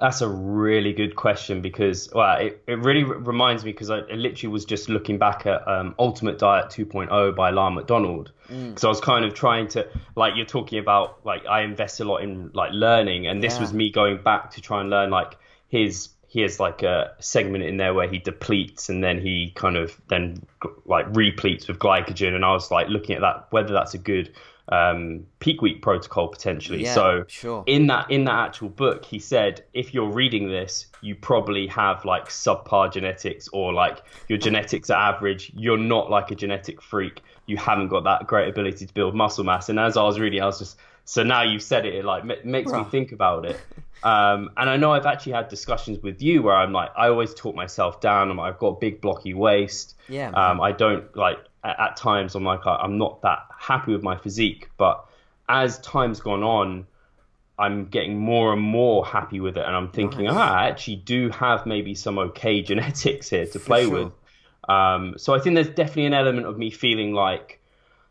That's 0.00 0.22
a 0.22 0.28
really 0.28 0.94
good 0.94 1.14
question 1.14 1.60
because 1.60 2.08
well, 2.14 2.38
it, 2.38 2.62
it 2.66 2.78
really 2.78 3.04
r- 3.04 3.18
reminds 3.18 3.64
me 3.64 3.72
because 3.72 3.90
I, 3.90 3.98
I 3.98 4.14
literally 4.14 4.50
was 4.50 4.64
just 4.64 4.88
looking 4.88 5.18
back 5.18 5.44
at 5.44 5.66
um, 5.68 5.94
Ultimate 5.98 6.38
Diet 6.38 6.70
2.0 6.70 7.36
by 7.36 7.50
Lyle 7.50 7.70
McDonald 7.70 8.32
because 8.48 8.82
I 8.82 8.88
was 8.88 9.00
kind 9.00 9.24
of 9.26 9.34
trying 9.34 9.68
to 9.68 9.86
like 10.16 10.36
you're 10.36 10.46
talking 10.46 10.78
about 10.78 11.24
like 11.26 11.44
I 11.46 11.60
invest 11.62 12.00
a 12.00 12.04
lot 12.04 12.22
in 12.22 12.50
like 12.54 12.72
learning 12.72 13.26
and 13.26 13.42
this 13.42 13.54
Yeah. 13.56 13.60
was 13.60 13.72
me 13.74 13.90
going 13.90 14.22
back 14.22 14.52
to 14.52 14.62
try 14.62 14.80
and 14.80 14.88
learn 14.88 15.10
like 15.10 15.36
his 15.68 16.08
he 16.28 16.40
has 16.42 16.58
like 16.58 16.82
a 16.82 17.12
segment 17.18 17.64
in 17.64 17.76
there 17.76 17.92
where 17.92 18.08
he 18.08 18.18
depletes 18.18 18.88
and 18.88 19.04
then 19.04 19.20
he 19.20 19.52
kind 19.54 19.76
of 19.76 20.00
then 20.08 20.40
like 20.86 21.06
repletes 21.14 21.68
with 21.68 21.78
glycogen 21.78 22.34
and 22.34 22.44
I 22.44 22.52
was 22.52 22.70
like 22.70 22.88
looking 22.88 23.16
at 23.16 23.20
that 23.20 23.48
whether 23.50 23.72
that's 23.74 23.94
a 23.94 23.98
good 23.98 24.32
um, 24.70 25.26
peak 25.40 25.62
week 25.62 25.82
protocol 25.82 26.28
potentially. 26.28 26.84
Yeah, 26.84 26.94
so 26.94 27.24
sure. 27.26 27.64
in 27.66 27.88
that 27.88 28.10
in 28.10 28.24
that 28.24 28.46
actual 28.46 28.68
book 28.68 29.04
he 29.04 29.18
said 29.18 29.64
if 29.74 29.92
you're 29.92 30.10
reading 30.10 30.48
this 30.48 30.86
you 31.02 31.14
probably 31.16 31.66
have 31.66 32.04
like 32.04 32.28
subpar 32.28 32.92
genetics 32.92 33.48
or 33.48 33.72
like 33.72 34.02
your 34.28 34.38
genetics 34.38 34.88
are 34.90 35.14
average. 35.14 35.52
You're 35.54 35.78
not 35.78 36.10
like 36.10 36.30
a 36.30 36.34
genetic 36.34 36.80
freak. 36.80 37.20
You 37.46 37.56
haven't 37.56 37.88
got 37.88 38.04
that 38.04 38.26
great 38.26 38.48
ability 38.48 38.86
to 38.86 38.94
build 38.94 39.14
muscle 39.14 39.44
mass. 39.44 39.68
And 39.68 39.78
as 39.78 39.96
i 39.96 40.02
was 40.02 40.20
reading 40.20 40.40
i 40.40 40.46
was 40.46 40.58
just 40.58 40.76
so 41.04 41.24
now 41.24 41.42
you've 41.42 41.62
said 41.62 41.84
it 41.84 41.94
it 41.94 42.04
like 42.04 42.24
ma- 42.24 42.34
makes 42.44 42.70
me 42.70 42.84
think 42.84 43.12
about 43.12 43.44
it. 43.44 43.60
Um, 44.02 44.48
and 44.56 44.70
i 44.70 44.78
know 44.78 44.92
i've 44.92 45.04
actually 45.04 45.32
had 45.32 45.48
discussions 45.48 45.98
with 46.02 46.22
you 46.22 46.42
where 46.42 46.56
i'm 46.56 46.72
like 46.72 46.88
i 46.96 47.08
always 47.08 47.34
talk 47.34 47.54
myself 47.54 48.00
down. 48.00 48.30
I'm 48.30 48.38
like, 48.38 48.54
i've 48.54 48.58
got 48.58 48.68
a 48.68 48.78
big 48.78 49.02
blocky 49.02 49.34
waist. 49.34 49.94
Yeah, 50.08 50.30
um, 50.30 50.58
i 50.58 50.72
don't 50.72 51.14
like 51.14 51.36
at, 51.64 51.96
times 51.96 52.34
i'm 52.34 52.44
like 52.44 52.60
i'm 52.64 52.98
not 52.98 53.20
that 53.22 53.40
happy 53.58 53.92
with 53.92 54.02
my 54.02 54.16
physique 54.16 54.70
but 54.76 55.04
as 55.48 55.78
time's 55.80 56.20
gone 56.20 56.42
on 56.42 56.86
I'm 57.60 57.84
getting 57.84 58.18
more 58.18 58.54
and 58.54 58.62
more 58.62 59.04
happy 59.04 59.38
with 59.38 59.58
it, 59.58 59.64
and 59.66 59.76
I'm 59.76 59.90
thinking, 59.90 60.24
Nice. 60.24 60.34
ah, 60.34 60.54
I 60.60 60.68
actually 60.68 60.96
do 60.96 61.28
have 61.28 61.66
maybe 61.66 61.94
some 61.94 62.18
okay 62.18 62.62
genetics 62.70 63.28
here 63.28 63.44
to 63.44 63.60
play 63.60 63.84
sure. 63.84 64.04
with. 64.04 64.12
Um, 64.66 65.14
so 65.18 65.34
I 65.34 65.40
think 65.40 65.56
there's 65.56 65.68
definitely 65.68 66.06
an 66.06 66.14
element 66.14 66.46
of 66.46 66.56
me 66.56 66.70
feeling 66.70 67.12
like 67.12 67.60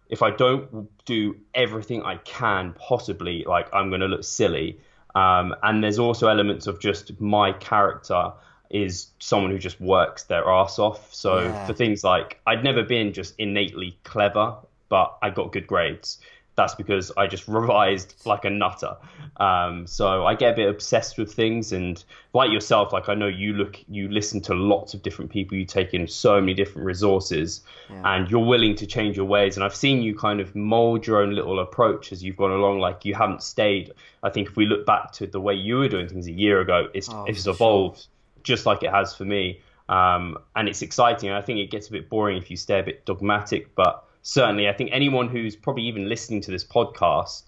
if 0.08 0.22
I 0.22 0.30
don't 0.30 0.88
do 1.06 1.36
everything 1.56 2.04
I 2.04 2.18
can 2.18 2.74
possibly, 2.74 3.44
like 3.48 3.68
I'm 3.74 3.90
going 3.90 4.02
to 4.02 4.08
look 4.08 4.24
silly. 4.24 4.80
Um, 5.16 5.56
and 5.64 5.84
there's 5.84 5.98
also 5.98 6.28
elements 6.28 6.68
of 6.68 6.80
just 6.80 7.20
my 7.20 7.52
character 7.54 8.32
is 8.70 9.08
someone 9.20 9.52
who 9.52 9.58
just 9.58 9.80
works 9.82 10.24
their 10.24 10.48
ass 10.50 10.78
off. 10.80 11.14
So 11.14 11.40
Yeah. 11.40 11.66
for 11.66 11.74
things 11.74 12.04
like 12.04 12.40
I'd 12.46 12.64
never 12.64 12.84
been 12.84 13.14
just 13.14 13.36
innately 13.40 13.98
clever, 14.04 14.56
but 14.90 15.18
I 15.22 15.30
got 15.30 15.52
good 15.52 15.68
grades. 15.68 16.20
that's 16.56 16.76
because 16.76 17.10
I 17.16 17.26
just 17.28 17.48
revised 17.60 18.16
like 18.26 18.44
a 18.44 18.50
nutter. 18.50 18.98
Um, 19.38 19.88
so 19.88 20.26
I 20.26 20.36
get 20.36 20.52
a 20.52 20.56
bit 20.58 20.68
obsessed 20.68 21.18
with 21.18 21.32
things, 21.34 21.72
and 21.72 22.04
like 22.34 22.52
yourself, 22.52 22.92
like 22.92 23.08
I 23.08 23.14
know 23.14 23.28
you 23.28 23.54
look, 23.54 23.80
you 23.88 24.10
listen 24.10 24.42
to 24.42 24.54
lots 24.54 24.94
of 24.94 25.02
different 25.02 25.32
people, 25.32 25.58
you 25.58 25.64
take 25.64 25.94
in 25.94 26.06
so 26.08 26.42
many 26.42 26.54
different 26.54 26.86
resources, 26.86 27.62
yeah. 27.90 28.02
and 28.04 28.30
you're 28.30 28.46
willing 28.46 28.76
to 28.76 28.86
change 28.86 29.16
your 29.16 29.26
ways. 29.26 29.56
And 29.56 29.64
I've 29.64 29.74
seen 29.76 30.02
you 30.02 30.14
kind 30.18 30.42
of 30.42 30.54
mold 30.54 31.08
your 31.08 31.22
own 31.22 31.34
little 31.34 31.60
approach 31.62 32.12
as 32.12 32.22
you've 32.22 32.36
gone 32.36 32.52
along. 32.52 32.80
Like 32.80 33.06
you 33.06 33.16
haven't 33.16 33.42
stayed. 33.42 33.94
I 34.22 34.30
think 34.30 34.50
if 34.50 34.58
we 34.58 34.66
look 34.66 34.86
back 34.86 35.14
to 35.14 35.28
the 35.28 35.40
way 35.40 35.54
you 35.54 35.78
were 35.78 35.88
doing 35.88 36.10
things 36.10 36.28
a 36.28 36.34
year 36.34 36.60
ago, 36.60 36.90
it's 36.94 37.08
oh, 37.10 37.24
it's 37.26 37.48
evolved 37.48 38.00
sure. 38.02 38.08
Just 38.44 38.66
like 38.66 38.84
it 38.84 38.92
has 38.92 39.16
for 39.16 39.26
me. 39.26 39.62
Um, 39.88 40.38
and 40.56 40.68
it's 40.68 40.82
exciting. 40.82 41.30
And 41.30 41.38
I 41.38 41.42
think 41.42 41.60
it 41.60 41.72
gets 41.72 41.88
a 41.88 41.92
bit 41.92 42.10
boring 42.10 42.38
if 42.38 42.52
you 42.52 42.58
stay 42.58 42.80
a 42.80 42.84
bit 42.84 43.06
dogmatic, 43.06 43.74
but 43.76 44.06
certainly, 44.22 44.68
I 44.68 44.74
think 44.74 44.92
anyone 44.94 45.28
who's 45.30 45.56
probably 45.56 45.84
even 45.84 46.08
listening 46.08 46.42
to 46.42 46.52
this 46.52 46.64
podcast, 46.64 47.44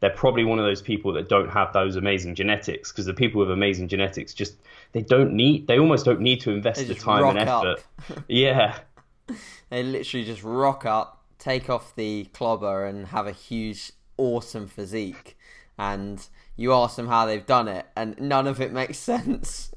they're 0.00 0.10
probably 0.10 0.44
one 0.44 0.58
of 0.58 0.64
those 0.64 0.82
people 0.82 1.12
that 1.14 1.28
don't 1.28 1.50
have 1.50 1.72
those 1.72 1.96
amazing 1.96 2.34
genetics 2.34 2.90
because 2.90 3.06
the 3.06 3.14
people 3.14 3.40
with 3.40 3.50
amazing 3.50 3.88
genetics 3.88 4.34
just 4.34 4.56
they 4.92 5.00
don't 5.00 5.32
need 5.32 5.66
they 5.66 5.78
almost 5.78 6.04
don't 6.04 6.20
need 6.20 6.40
to 6.42 6.50
invest 6.50 6.86
the 6.88 6.94
time 6.94 7.24
and 7.24 7.38
effort. 7.38 7.84
yeah. 8.28 8.78
They 9.70 9.82
literally 9.82 10.24
just 10.24 10.42
rock 10.42 10.84
up, 10.84 11.24
take 11.38 11.70
off 11.70 11.94
the 11.96 12.26
clobber 12.32 12.84
and 12.84 13.06
have 13.06 13.26
a 13.26 13.32
huge 13.32 13.92
awesome 14.16 14.66
physique 14.66 15.36
and 15.78 16.26
you 16.56 16.72
ask 16.72 16.96
them 16.96 17.08
how 17.08 17.26
they've 17.26 17.46
done 17.46 17.68
it 17.68 17.86
and 17.96 18.18
none 18.20 18.46
of 18.46 18.60
it 18.60 18.72
makes 18.72 18.98
sense. 19.12 19.72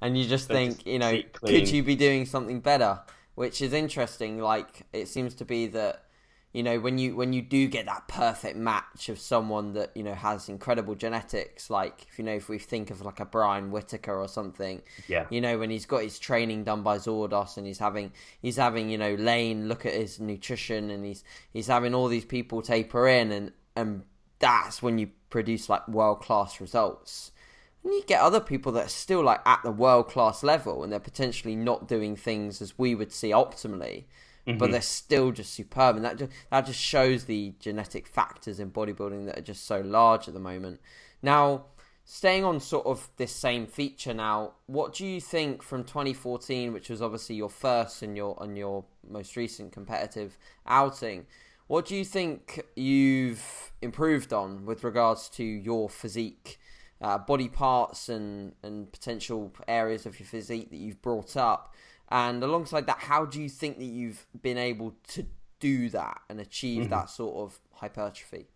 and 0.00 0.18
you 0.18 0.26
just 0.26 0.48
They're 0.48 0.56
think, 0.56 0.74
just 0.76 0.86
you 0.86 0.98
know, 0.98 1.22
could 1.32 1.68
you 1.68 1.82
be 1.82 1.96
doing 1.96 2.26
something 2.26 2.60
better? 2.60 3.00
which 3.36 3.62
is 3.62 3.72
interesting. 3.72 4.40
Like 4.40 4.82
it 4.92 5.06
seems 5.06 5.34
to 5.36 5.44
be 5.44 5.68
that 5.68 6.02
you 6.52 6.62
know 6.62 6.80
when 6.80 6.98
you 6.98 7.14
when 7.14 7.32
you 7.32 7.42
do 7.42 7.68
get 7.68 7.86
that 7.86 8.08
perfect 8.08 8.56
match 8.56 9.08
of 9.08 9.18
someone 9.18 9.74
that 9.74 9.94
you 9.94 10.02
know 10.02 10.14
has 10.14 10.48
incredible 10.48 10.94
genetics 10.94 11.68
like 11.68 12.06
if 12.08 12.18
you 12.18 12.24
know 12.24 12.32
if 12.32 12.48
we 12.48 12.58
think 12.58 12.90
of 12.90 13.02
like 13.02 13.20
a 13.20 13.26
Brian 13.26 13.70
Whitacre 13.70 14.14
or 14.18 14.26
something 14.26 14.80
yeah 15.06 15.26
you 15.28 15.42
know 15.42 15.58
when 15.58 15.68
he's 15.68 15.84
got 15.84 16.02
his 16.02 16.18
training 16.18 16.64
done 16.64 16.82
by 16.82 16.96
Zordos 16.96 17.58
and 17.58 17.66
he's 17.66 17.78
having 17.78 18.10
he's 18.40 18.56
having 18.56 18.88
you 18.88 18.96
know 18.96 19.14
Layne 19.16 19.68
look 19.68 19.84
at 19.84 19.92
his 19.92 20.18
nutrition 20.18 20.90
and 20.90 21.04
he's 21.04 21.24
he's 21.52 21.66
having 21.66 21.94
all 21.94 22.08
these 22.08 22.24
people 22.24 22.62
taper 22.62 23.06
in 23.06 23.32
and 23.32 23.52
and 23.76 24.04
that's 24.38 24.82
when 24.82 24.98
you 24.98 25.10
produce 25.30 25.68
like 25.68 25.86
world 25.88 26.20
class 26.20 26.60
results 26.60 27.32
and 27.86 27.94
you 27.94 28.02
get 28.04 28.20
other 28.20 28.40
people 28.40 28.72
that 28.72 28.86
are 28.86 28.88
still 28.88 29.22
like 29.22 29.40
at 29.46 29.62
the 29.62 29.70
world 29.70 30.08
class 30.08 30.42
level 30.42 30.82
and 30.82 30.92
they're 30.92 30.98
potentially 30.98 31.54
not 31.54 31.86
doing 31.86 32.16
things 32.16 32.60
as 32.60 32.76
we 32.76 32.96
would 32.96 33.12
see 33.12 33.30
optimally, 33.30 34.06
mm-hmm. 34.44 34.58
but 34.58 34.72
they're 34.72 34.82
still 34.82 35.30
just 35.30 35.54
superb. 35.54 35.94
And 35.94 36.04
that 36.04 36.18
just, 36.18 36.32
that 36.50 36.66
just 36.66 36.80
shows 36.80 37.24
the 37.24 37.54
genetic 37.60 38.08
factors 38.08 38.58
in 38.58 38.72
bodybuilding 38.72 39.26
that 39.26 39.38
are 39.38 39.42
just 39.42 39.66
so 39.66 39.80
large 39.80 40.26
at 40.26 40.34
the 40.34 40.40
moment. 40.40 40.80
Now, 41.22 41.66
staying 42.04 42.44
on 42.44 42.58
sort 42.58 42.86
of 42.86 43.08
this 43.18 43.30
same 43.30 43.68
feature 43.68 44.12
now, 44.12 44.54
what 44.66 44.94
do 44.94 45.06
you 45.06 45.20
think 45.20 45.62
from 45.62 45.84
2014, 45.84 46.72
which 46.72 46.90
was 46.90 47.00
obviously 47.00 47.36
your 47.36 47.50
first 47.50 48.02
and 48.02 48.16
your 48.16 48.36
and 48.40 48.58
your 48.58 48.84
most 49.08 49.36
recent 49.36 49.70
competitive 49.70 50.36
outing? 50.66 51.26
What 51.66 51.86
do 51.86 51.96
you 51.96 52.04
think 52.04 52.62
you've 52.76 53.72
improved 53.82 54.32
on 54.32 54.66
with 54.66 54.84
regards 54.84 55.28
to 55.30 55.44
your 55.44 55.88
physique? 55.88 56.58
uh, 57.00 57.18
body 57.18 57.48
parts 57.48 58.08
and, 58.08 58.52
and 58.62 58.90
potential 58.90 59.52
areas 59.68 60.06
of 60.06 60.18
your 60.18 60.26
physique 60.26 60.70
that 60.70 60.76
you've 60.76 61.02
brought 61.02 61.36
up. 61.36 61.74
And 62.08 62.42
alongside 62.42 62.86
that, 62.86 62.98
how 62.98 63.24
do 63.24 63.42
you 63.42 63.48
think 63.48 63.78
that 63.78 63.84
you've 63.84 64.26
been 64.42 64.58
able 64.58 64.94
to 65.08 65.26
do 65.58 65.88
that 65.90 66.20
and 66.28 66.40
achieve 66.40 66.82
mm-hmm. 66.82 66.90
that 66.90 67.10
sort 67.10 67.36
of 67.36 67.58
hypertrophy? 67.72 68.46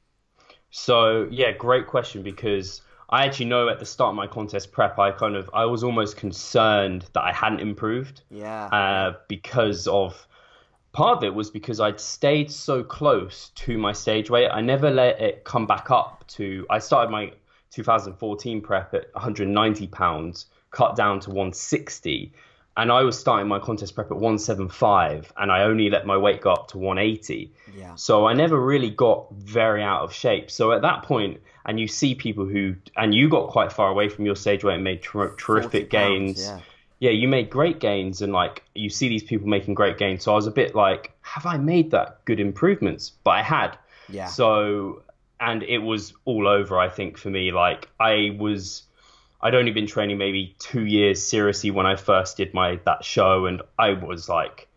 So, 0.71 1.27
yeah, 1.31 1.53
great 1.53 1.87
question 1.87 2.23
because 2.23 2.83
I 3.11 3.27
actually 3.27 3.47
know 3.47 3.69
at 3.69 3.81
the 3.81 3.87
start 3.87 4.11
of 4.11 4.17
my 4.17 4.29
contest 4.29 4.71
prep, 4.71 4.99
I 4.99 5.11
kind 5.11 5.35
of, 5.35 5.51
I 5.53 5.65
was 5.65 5.83
almost 5.83 6.17
concerned 6.17 7.07
that 7.13 7.23
I 7.23 7.33
hadn't 7.33 7.61
improved. 7.61 8.23
Yeah. 8.31 8.67
Uh, 8.67 9.15
because 9.29 9.89
of, 9.89 10.27
part 10.93 11.19
of 11.19 11.25
it 11.25 11.35
was 11.35 11.51
because 11.51 11.81
I'd 11.81 12.01
stayed 12.01 12.51
so 12.51 12.83
close 12.83 13.51
to 13.57 13.79
my 13.79 13.93
stage 13.93 14.31
weight. 14.31 14.49
I 14.49 14.61
never 14.61 14.91
let 14.91 15.21
it 15.21 15.45
come 15.45 15.67
back 15.67 15.91
up 15.91 16.25
to, 16.29 16.67
I 16.71 16.79
started 16.79 17.11
my 17.11 17.33
2014 17.71 18.61
prep 18.61 18.95
at 18.95 19.13
190 19.15 19.87
pounds, 19.89 20.47
cut 20.71 20.97
down 20.97 21.21
to 21.21 21.31
160. 21.31 22.33
And 22.77 22.91
I 22.91 23.03
was 23.03 23.19
starting 23.19 23.49
my 23.49 23.59
contest 23.59 23.95
prep 23.95 24.07
at 24.07 24.17
175, 24.17 25.33
and 25.37 25.51
I 25.51 25.65
only 25.65 25.91
let 25.91 26.07
my 26.07 26.17
weight 26.17 26.41
go 26.41 26.53
up 26.53 26.69
to 26.69 26.79
180. 26.79 27.53
Yeah. 27.77 27.95
So 27.97 28.27
I 28.27 28.33
never 28.33 28.59
really 28.59 28.91
got 28.91 29.31
very 29.35 29.83
out 29.83 30.03
of 30.03 30.13
shape. 30.13 30.51
So 30.51 30.73
at 30.73 30.83
that 30.83 31.03
point, 31.03 31.41
and 31.67 31.79
you 31.79 31.89
see 31.89 32.15
people 32.15 32.47
who, 32.47 32.77
and 32.97 33.15
you 33.15 33.29
got 33.29 33.49
quite 33.49 33.73
far 33.73 33.91
away 33.91 34.09
from 34.09 34.25
your 34.25 34.37
stage 34.37 34.65
weight 34.65 34.77
and 34.77 34.85
made 34.85 35.03
ter- 35.03 35.35
terrific 35.35 35.91
gains. 35.91 36.43
yeah. 36.43 36.61
Yeah, 37.01 37.11
you 37.11 37.29
made 37.29 37.49
great 37.51 37.81
gains, 37.81 38.23
and 38.23 38.33
like 38.33 38.63
you 38.75 38.91
see 38.91 39.09
these 39.09 39.23
people 39.23 39.49
making 39.49 39.75
great 39.75 39.99
gains. 39.99 40.23
So 40.23 40.33
I 40.33 40.37
was 40.37 40.47
a 40.47 40.51
bit 40.51 40.75
like, 40.75 41.13
have 41.23 41.47
I 41.47 41.57
made 41.57 41.91
that 41.91 42.25
good 42.27 42.39
improvements? 42.39 43.11
But 43.25 43.31
I 43.31 43.43
had. 43.43 43.79
Yeah. 44.09 44.27
So 44.27 45.03
and 45.41 45.63
it 45.63 45.79
was 45.79 46.13
all 46.27 46.47
over. 46.47 46.79
I 46.79 46.91
think 46.91 47.17
for 47.17 47.31
me, 47.31 47.51
like 47.51 47.89
I 47.99 48.37
was, 48.39 48.83
I'd 49.41 49.55
only 49.55 49.73
been 49.73 49.87
training 49.87 50.19
maybe 50.19 50.55
two 50.59 50.85
years 50.85 51.27
seriously 51.27 51.71
when 51.71 51.87
I 51.87 51.97
first 51.97 52.37
did 52.37 52.53
my 52.53 52.79
that 52.85 53.03
show, 53.03 53.47
and 53.47 53.63
I 53.79 53.93
was 53.95 54.29
like, 54.29 54.69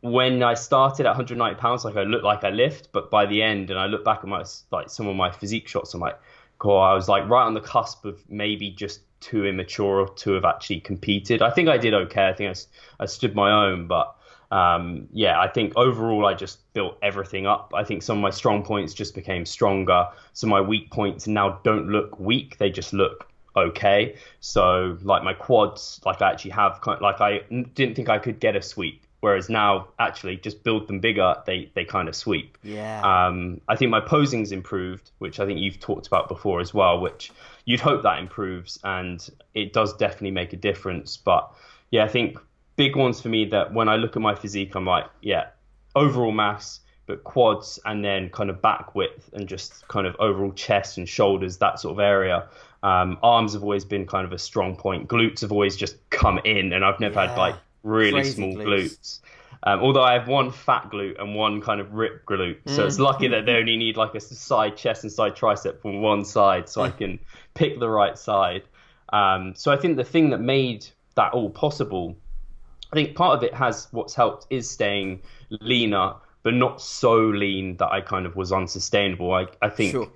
when 0.00 0.42
I 0.42 0.54
started 0.54 1.06
at 1.06 1.10
190 1.10 1.60
pounds, 1.60 1.84
like 1.84 1.96
I 1.96 2.02
looked 2.02 2.24
like 2.24 2.42
I 2.42 2.50
lift, 2.50 2.90
but 2.90 3.10
by 3.10 3.26
the 3.26 3.40
end, 3.40 3.70
and 3.70 3.78
I 3.78 3.86
look 3.86 4.04
back 4.04 4.18
at 4.18 4.26
my 4.26 4.44
like 4.72 4.90
some 4.90 5.06
of 5.06 5.14
my 5.14 5.30
physique 5.30 5.68
shots, 5.68 5.94
I'm 5.94 6.00
like, 6.00 6.18
cool, 6.58 6.76
I 6.76 6.94
was 6.94 7.08
like 7.08 7.28
right 7.28 7.44
on 7.44 7.54
the 7.54 7.60
cusp 7.60 8.04
of 8.04 8.20
maybe 8.28 8.70
just 8.70 9.00
too 9.20 9.46
immature 9.46 10.08
to 10.08 10.32
have 10.32 10.44
actually 10.44 10.80
competed. 10.80 11.42
I 11.42 11.50
think 11.50 11.68
I 11.68 11.78
did 11.78 11.94
okay. 11.94 12.28
I 12.28 12.32
think 12.32 12.56
I, 12.56 13.02
I 13.02 13.06
stood 13.06 13.34
my 13.34 13.66
own, 13.66 13.86
but 13.86 14.14
um, 14.50 15.08
yeah, 15.12 15.38
I 15.38 15.48
think 15.48 15.72
overall 15.76 16.26
I 16.26 16.34
just 16.34 16.72
built 16.72 16.98
everything 17.02 17.46
up. 17.46 17.72
I 17.74 17.84
think 17.84 18.02
some 18.02 18.18
of 18.18 18.22
my 18.22 18.30
strong 18.30 18.62
points 18.62 18.94
just 18.94 19.14
became 19.14 19.44
stronger. 19.44 20.06
Some 20.32 20.52
of 20.52 20.62
my 20.62 20.66
weak 20.66 20.90
points 20.90 21.26
now 21.26 21.60
don't 21.64 21.88
look 21.88 22.18
weak; 22.18 22.58
they 22.58 22.70
just 22.70 22.92
look 22.92 23.30
okay. 23.56 24.16
So 24.40 24.96
like 25.02 25.22
my 25.22 25.34
quads, 25.34 26.00
like 26.04 26.22
I 26.22 26.32
actually 26.32 26.52
have, 26.52 26.80
like 27.00 27.20
I 27.20 27.40
didn't 27.74 27.94
think 27.94 28.08
I 28.08 28.18
could 28.18 28.40
get 28.40 28.56
a 28.56 28.62
sweep, 28.62 29.04
whereas 29.20 29.48
now 29.48 29.88
actually 29.98 30.36
just 30.36 30.62
build 30.62 30.86
them 30.86 31.00
bigger, 31.00 31.36
they 31.46 31.70
they 31.74 31.84
kind 31.84 32.08
of 32.08 32.14
sweep. 32.14 32.56
Yeah. 32.62 33.00
Um, 33.02 33.60
I 33.68 33.76
think 33.76 33.90
my 33.90 34.00
posing's 34.00 34.52
improved, 34.52 35.10
which 35.18 35.40
I 35.40 35.46
think 35.46 35.58
you've 35.60 35.80
talked 35.80 36.06
about 36.06 36.28
before 36.28 36.60
as 36.60 36.72
well, 36.72 37.00
which 37.00 37.32
you'd 37.64 37.80
hope 37.80 38.02
that 38.02 38.18
improves, 38.18 38.78
and 38.84 39.28
it 39.54 39.72
does 39.72 39.96
definitely 39.96 40.32
make 40.32 40.52
a 40.52 40.56
difference. 40.56 41.16
But 41.16 41.50
yeah, 41.90 42.04
I 42.04 42.08
think 42.08 42.38
big 42.76 42.96
ones 42.96 43.20
for 43.20 43.28
me 43.28 43.44
that 43.46 43.72
when 43.74 43.88
I 43.88 43.96
look 43.96 44.16
at 44.16 44.22
my 44.22 44.34
physique, 44.34 44.74
I'm 44.74 44.84
like, 44.84 45.06
yeah, 45.20 45.46
overall 45.96 46.32
mass, 46.32 46.80
but 47.06 47.24
quads 47.24 47.78
and 47.84 48.04
then 48.04 48.28
kind 48.30 48.50
of 48.50 48.62
back 48.62 48.94
width 48.94 49.30
and 49.32 49.48
just 49.48 49.88
kind 49.88 50.06
of 50.06 50.14
overall 50.20 50.52
chest 50.52 50.98
and 50.98 51.08
shoulders, 51.08 51.58
that 51.58 51.80
sort 51.80 51.94
of 51.94 52.00
area. 52.00 52.46
Um, 52.82 53.18
arms 53.22 53.54
have 53.54 53.62
always 53.64 53.84
been 53.84 54.06
kind 54.06 54.24
of 54.24 54.32
a 54.32 54.38
strong 54.38 54.76
point. 54.76 55.08
Glutes 55.08 55.40
have 55.40 55.50
always 55.50 55.76
just 55.76 55.96
come 56.10 56.38
in, 56.44 56.72
and 56.72 56.84
I've 56.84 57.00
never 57.00 57.16
yeah. 57.16 57.28
had 57.28 57.36
like 57.36 57.56
really 57.82 58.12
Crazy 58.12 58.32
small 58.32 58.54
glutes. 58.54 58.98
glutes. 58.98 59.20
Um, 59.64 59.80
although 59.80 60.02
I 60.02 60.12
have 60.12 60.28
one 60.28 60.52
fat 60.52 60.88
glute 60.90 61.20
and 61.20 61.34
one 61.34 61.60
kind 61.60 61.80
of 61.80 61.92
rip 61.92 62.24
glute, 62.26 62.58
so 62.66 62.82
mm. 62.82 62.86
it's 62.86 62.98
lucky 63.00 63.26
that 63.28 63.44
they 63.44 63.56
only 63.56 63.76
need 63.76 63.96
like 63.96 64.14
a 64.14 64.20
side 64.20 64.76
chest 64.76 65.02
and 65.02 65.12
side 65.12 65.34
tricep 65.34 65.82
from 65.82 66.00
one 66.00 66.24
side, 66.24 66.68
so 66.68 66.82
I 66.82 66.90
can 66.90 67.18
pick 67.54 67.80
the 67.80 67.88
right 67.88 68.16
side. 68.16 68.62
Um, 69.12 69.54
so 69.56 69.72
I 69.72 69.76
think 69.76 69.96
the 69.96 70.04
thing 70.04 70.30
that 70.30 70.38
made 70.38 70.86
that 71.16 71.32
all 71.32 71.50
possible 71.50 72.16
I 72.92 72.96
think 72.96 73.16
part 73.16 73.36
of 73.36 73.42
it 73.42 73.54
has 73.54 73.88
what's 73.90 74.14
helped 74.14 74.46
is 74.50 74.68
staying 74.68 75.20
leaner, 75.50 76.14
but 76.42 76.54
not 76.54 76.80
so 76.80 77.16
lean 77.16 77.76
that 77.76 77.92
I 77.92 78.00
kind 78.00 78.24
of 78.26 78.36
was 78.36 78.52
unsustainable. 78.52 79.32
I, 79.34 79.46
I 79.60 79.68
think 79.68 79.92
sure. 79.92 80.10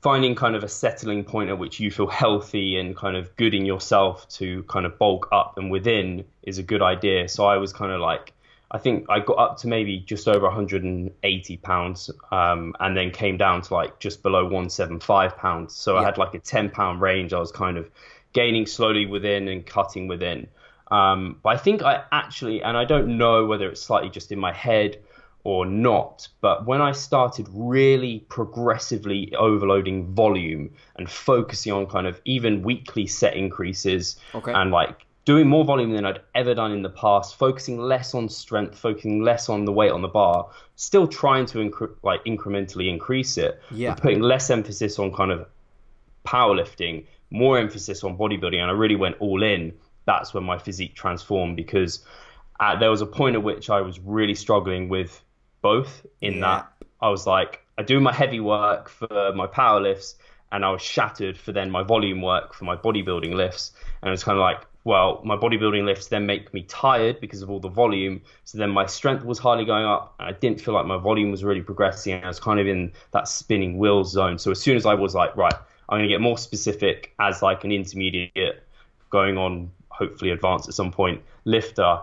Finding 0.00 0.34
kind 0.34 0.54
of 0.54 0.62
a 0.62 0.68
settling 0.68 1.24
point 1.24 1.50
at 1.50 1.58
which 1.58 1.80
you 1.80 1.90
feel 1.90 2.06
healthy 2.06 2.78
and 2.78 2.96
kind 2.96 3.16
of 3.16 3.34
good 3.36 3.54
in 3.54 3.66
yourself 3.66 4.28
to 4.28 4.62
kind 4.64 4.86
of 4.86 4.96
bulk 4.98 5.28
up 5.32 5.58
and 5.58 5.70
within 5.70 6.24
is 6.42 6.58
a 6.58 6.62
good 6.62 6.82
idea. 6.82 7.28
So 7.28 7.46
I 7.46 7.56
was 7.56 7.72
kind 7.72 7.90
of 7.90 8.00
like, 8.00 8.32
I 8.70 8.78
think 8.78 9.06
I 9.08 9.20
got 9.20 9.38
up 9.38 9.56
to 9.58 9.68
maybe 9.68 9.98
just 9.98 10.28
over 10.28 10.46
180 10.46 11.56
pounds, 11.58 12.10
um, 12.30 12.74
and 12.78 12.96
then 12.96 13.10
came 13.10 13.38
down 13.38 13.62
to 13.62 13.74
like 13.74 13.98
just 13.98 14.22
below 14.22 14.44
175 14.44 15.36
pounds. 15.36 15.74
So 15.74 15.94
yeah. 15.94 16.00
I 16.00 16.04
had 16.04 16.18
like 16.18 16.34
a 16.34 16.38
10 16.38 16.70
pound 16.70 17.00
range. 17.00 17.32
I 17.32 17.40
was 17.40 17.50
kind 17.50 17.76
of 17.76 17.90
gaining 18.34 18.66
slowly 18.66 19.06
within 19.06 19.48
and 19.48 19.66
cutting 19.66 20.06
within. 20.06 20.48
Um, 20.90 21.40
but 21.42 21.50
I 21.50 21.56
think 21.56 21.82
I 21.82 22.04
actually, 22.12 22.62
and 22.62 22.76
I 22.76 22.84
don't 22.84 23.18
know 23.18 23.46
whether 23.46 23.68
it's 23.68 23.80
slightly 23.80 24.10
just 24.10 24.32
in 24.32 24.38
my 24.38 24.52
head 24.52 24.98
or 25.44 25.64
not, 25.64 26.28
but 26.40 26.66
when 26.66 26.80
I 26.80 26.92
started 26.92 27.48
really 27.52 28.20
progressively 28.28 29.34
overloading 29.36 30.12
volume 30.14 30.70
and 30.96 31.08
focusing 31.08 31.72
on 31.72 31.86
kind 31.86 32.06
of 32.06 32.20
even 32.24 32.62
weekly 32.62 33.06
set 33.06 33.36
increases 33.36 34.16
okay. 34.34 34.52
and 34.52 34.70
like 34.70 35.06
doing 35.24 35.46
more 35.46 35.64
volume 35.64 35.92
than 35.92 36.06
I'd 36.06 36.20
ever 36.34 36.54
done 36.54 36.72
in 36.72 36.82
the 36.82 36.90
past, 36.90 37.36
focusing 37.36 37.78
less 37.78 38.14
on 38.14 38.28
strength, 38.28 38.78
focusing 38.78 39.22
less 39.22 39.48
on 39.48 39.64
the 39.64 39.72
weight 39.72 39.92
on 39.92 40.02
the 40.02 40.08
bar, 40.08 40.48
still 40.76 41.06
trying 41.06 41.46
to 41.46 41.58
incre- 41.58 41.94
like 42.02 42.24
incrementally 42.24 42.88
increase 42.88 43.36
it, 43.36 43.60
Yeah. 43.70 43.94
putting 43.94 44.20
less 44.20 44.50
emphasis 44.50 44.98
on 44.98 45.12
kind 45.12 45.30
of 45.30 45.46
powerlifting, 46.26 47.04
more 47.30 47.58
emphasis 47.58 48.04
on 48.04 48.16
bodybuilding, 48.16 48.58
and 48.58 48.70
I 48.70 48.74
really 48.74 48.96
went 48.96 49.16
all 49.20 49.42
in. 49.42 49.72
That's 50.06 50.32
when 50.32 50.44
my 50.44 50.58
physique 50.58 50.94
transformed 50.94 51.56
because 51.56 52.04
uh, 52.60 52.76
there 52.78 52.90
was 52.90 53.02
a 53.02 53.06
point 53.06 53.36
at 53.36 53.42
which 53.42 53.70
I 53.70 53.82
was 53.82 54.00
really 54.00 54.34
struggling 54.34 54.88
with 54.88 55.22
both. 55.62 56.06
In 56.20 56.34
Yeah. 56.34 56.40
that 56.40 56.72
I 57.00 57.08
was 57.08 57.26
like, 57.26 57.60
I 57.76 57.82
do 57.82 58.00
my 58.00 58.12
heavy 58.12 58.40
work 58.40 58.88
for 58.88 59.32
my 59.34 59.46
power 59.46 59.80
lifts, 59.80 60.16
and 60.50 60.64
I 60.64 60.70
was 60.70 60.82
shattered 60.82 61.36
for 61.38 61.52
then 61.52 61.70
my 61.70 61.82
volume 61.82 62.22
work 62.22 62.54
for 62.54 62.64
my 62.64 62.76
bodybuilding 62.76 63.34
lifts, 63.34 63.72
and 64.02 64.08
it 64.08 64.12
was 64.12 64.24
kind 64.24 64.36
of 64.38 64.42
like. 64.42 64.64
Well, 64.84 65.20
my 65.22 65.36
bodybuilding 65.36 65.84
lifts 65.84 66.06
then 66.06 66.24
make 66.24 66.54
me 66.54 66.62
tired 66.62 67.20
because 67.20 67.42
of 67.42 67.50
all 67.50 67.60
the 67.60 67.68
volume. 67.68 68.22
So 68.44 68.56
then 68.56 68.70
my 68.70 68.86
strength 68.86 69.22
was 69.22 69.38
hardly 69.38 69.66
going 69.66 69.84
up. 69.84 70.14
And 70.18 70.28
I 70.28 70.32
didn't 70.32 70.62
feel 70.62 70.72
like 70.72 70.86
my 70.86 70.96
volume 70.96 71.30
was 71.30 71.44
really 71.44 71.60
progressing. 71.60 72.14
And 72.14 72.24
I 72.24 72.28
was 72.28 72.40
kind 72.40 72.58
of 72.58 72.66
in 72.66 72.92
that 73.10 73.28
spinning 73.28 73.76
wheels 73.76 74.10
zone. 74.12 74.38
So 74.38 74.50
as 74.50 74.60
soon 74.60 74.78
as 74.78 74.86
I 74.86 74.94
was 74.94 75.14
like, 75.14 75.36
right, 75.36 75.52
I'm 75.90 75.98
going 75.98 76.08
to 76.08 76.14
get 76.14 76.22
more 76.22 76.38
specific 76.38 77.12
as 77.18 77.42
like 77.42 77.64
an 77.64 77.72
intermediate 77.72 78.62
going 79.10 79.36
on, 79.36 79.70
hopefully 79.90 80.30
advanced 80.30 80.68
at 80.68 80.74
some 80.74 80.90
point, 80.90 81.20
lifter, 81.44 82.00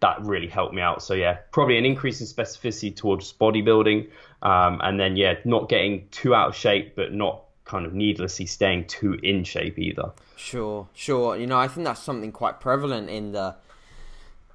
that 0.00 0.20
really 0.22 0.46
helped 0.46 0.74
me 0.74 0.82
out. 0.82 1.02
So 1.02 1.14
yeah, 1.14 1.38
probably 1.52 1.78
an 1.78 1.84
increase 1.84 2.20
in 2.20 2.26
specificity 2.26 2.94
towards 2.94 3.32
bodybuilding. 3.32 4.08
Um, 4.42 4.80
and 4.82 5.00
then, 5.00 5.16
yeah, 5.16 5.34
not 5.44 5.68
getting 5.68 6.06
too 6.10 6.34
out 6.34 6.48
of 6.48 6.54
shape, 6.54 6.94
but 6.94 7.12
not 7.12 7.42
kind 7.64 7.84
of 7.84 7.92
needlessly 7.92 8.46
staying 8.46 8.86
too 8.86 9.14
in 9.22 9.44
shape 9.44 9.78
either. 9.78 10.12
Sure, 10.36 10.88
sure. 10.94 11.36
You 11.36 11.46
know, 11.46 11.58
I 11.58 11.68
think 11.68 11.84
that's 11.84 12.02
something 12.02 12.32
quite 12.32 12.60
prevalent 12.60 13.10
in 13.10 13.32
the 13.32 13.56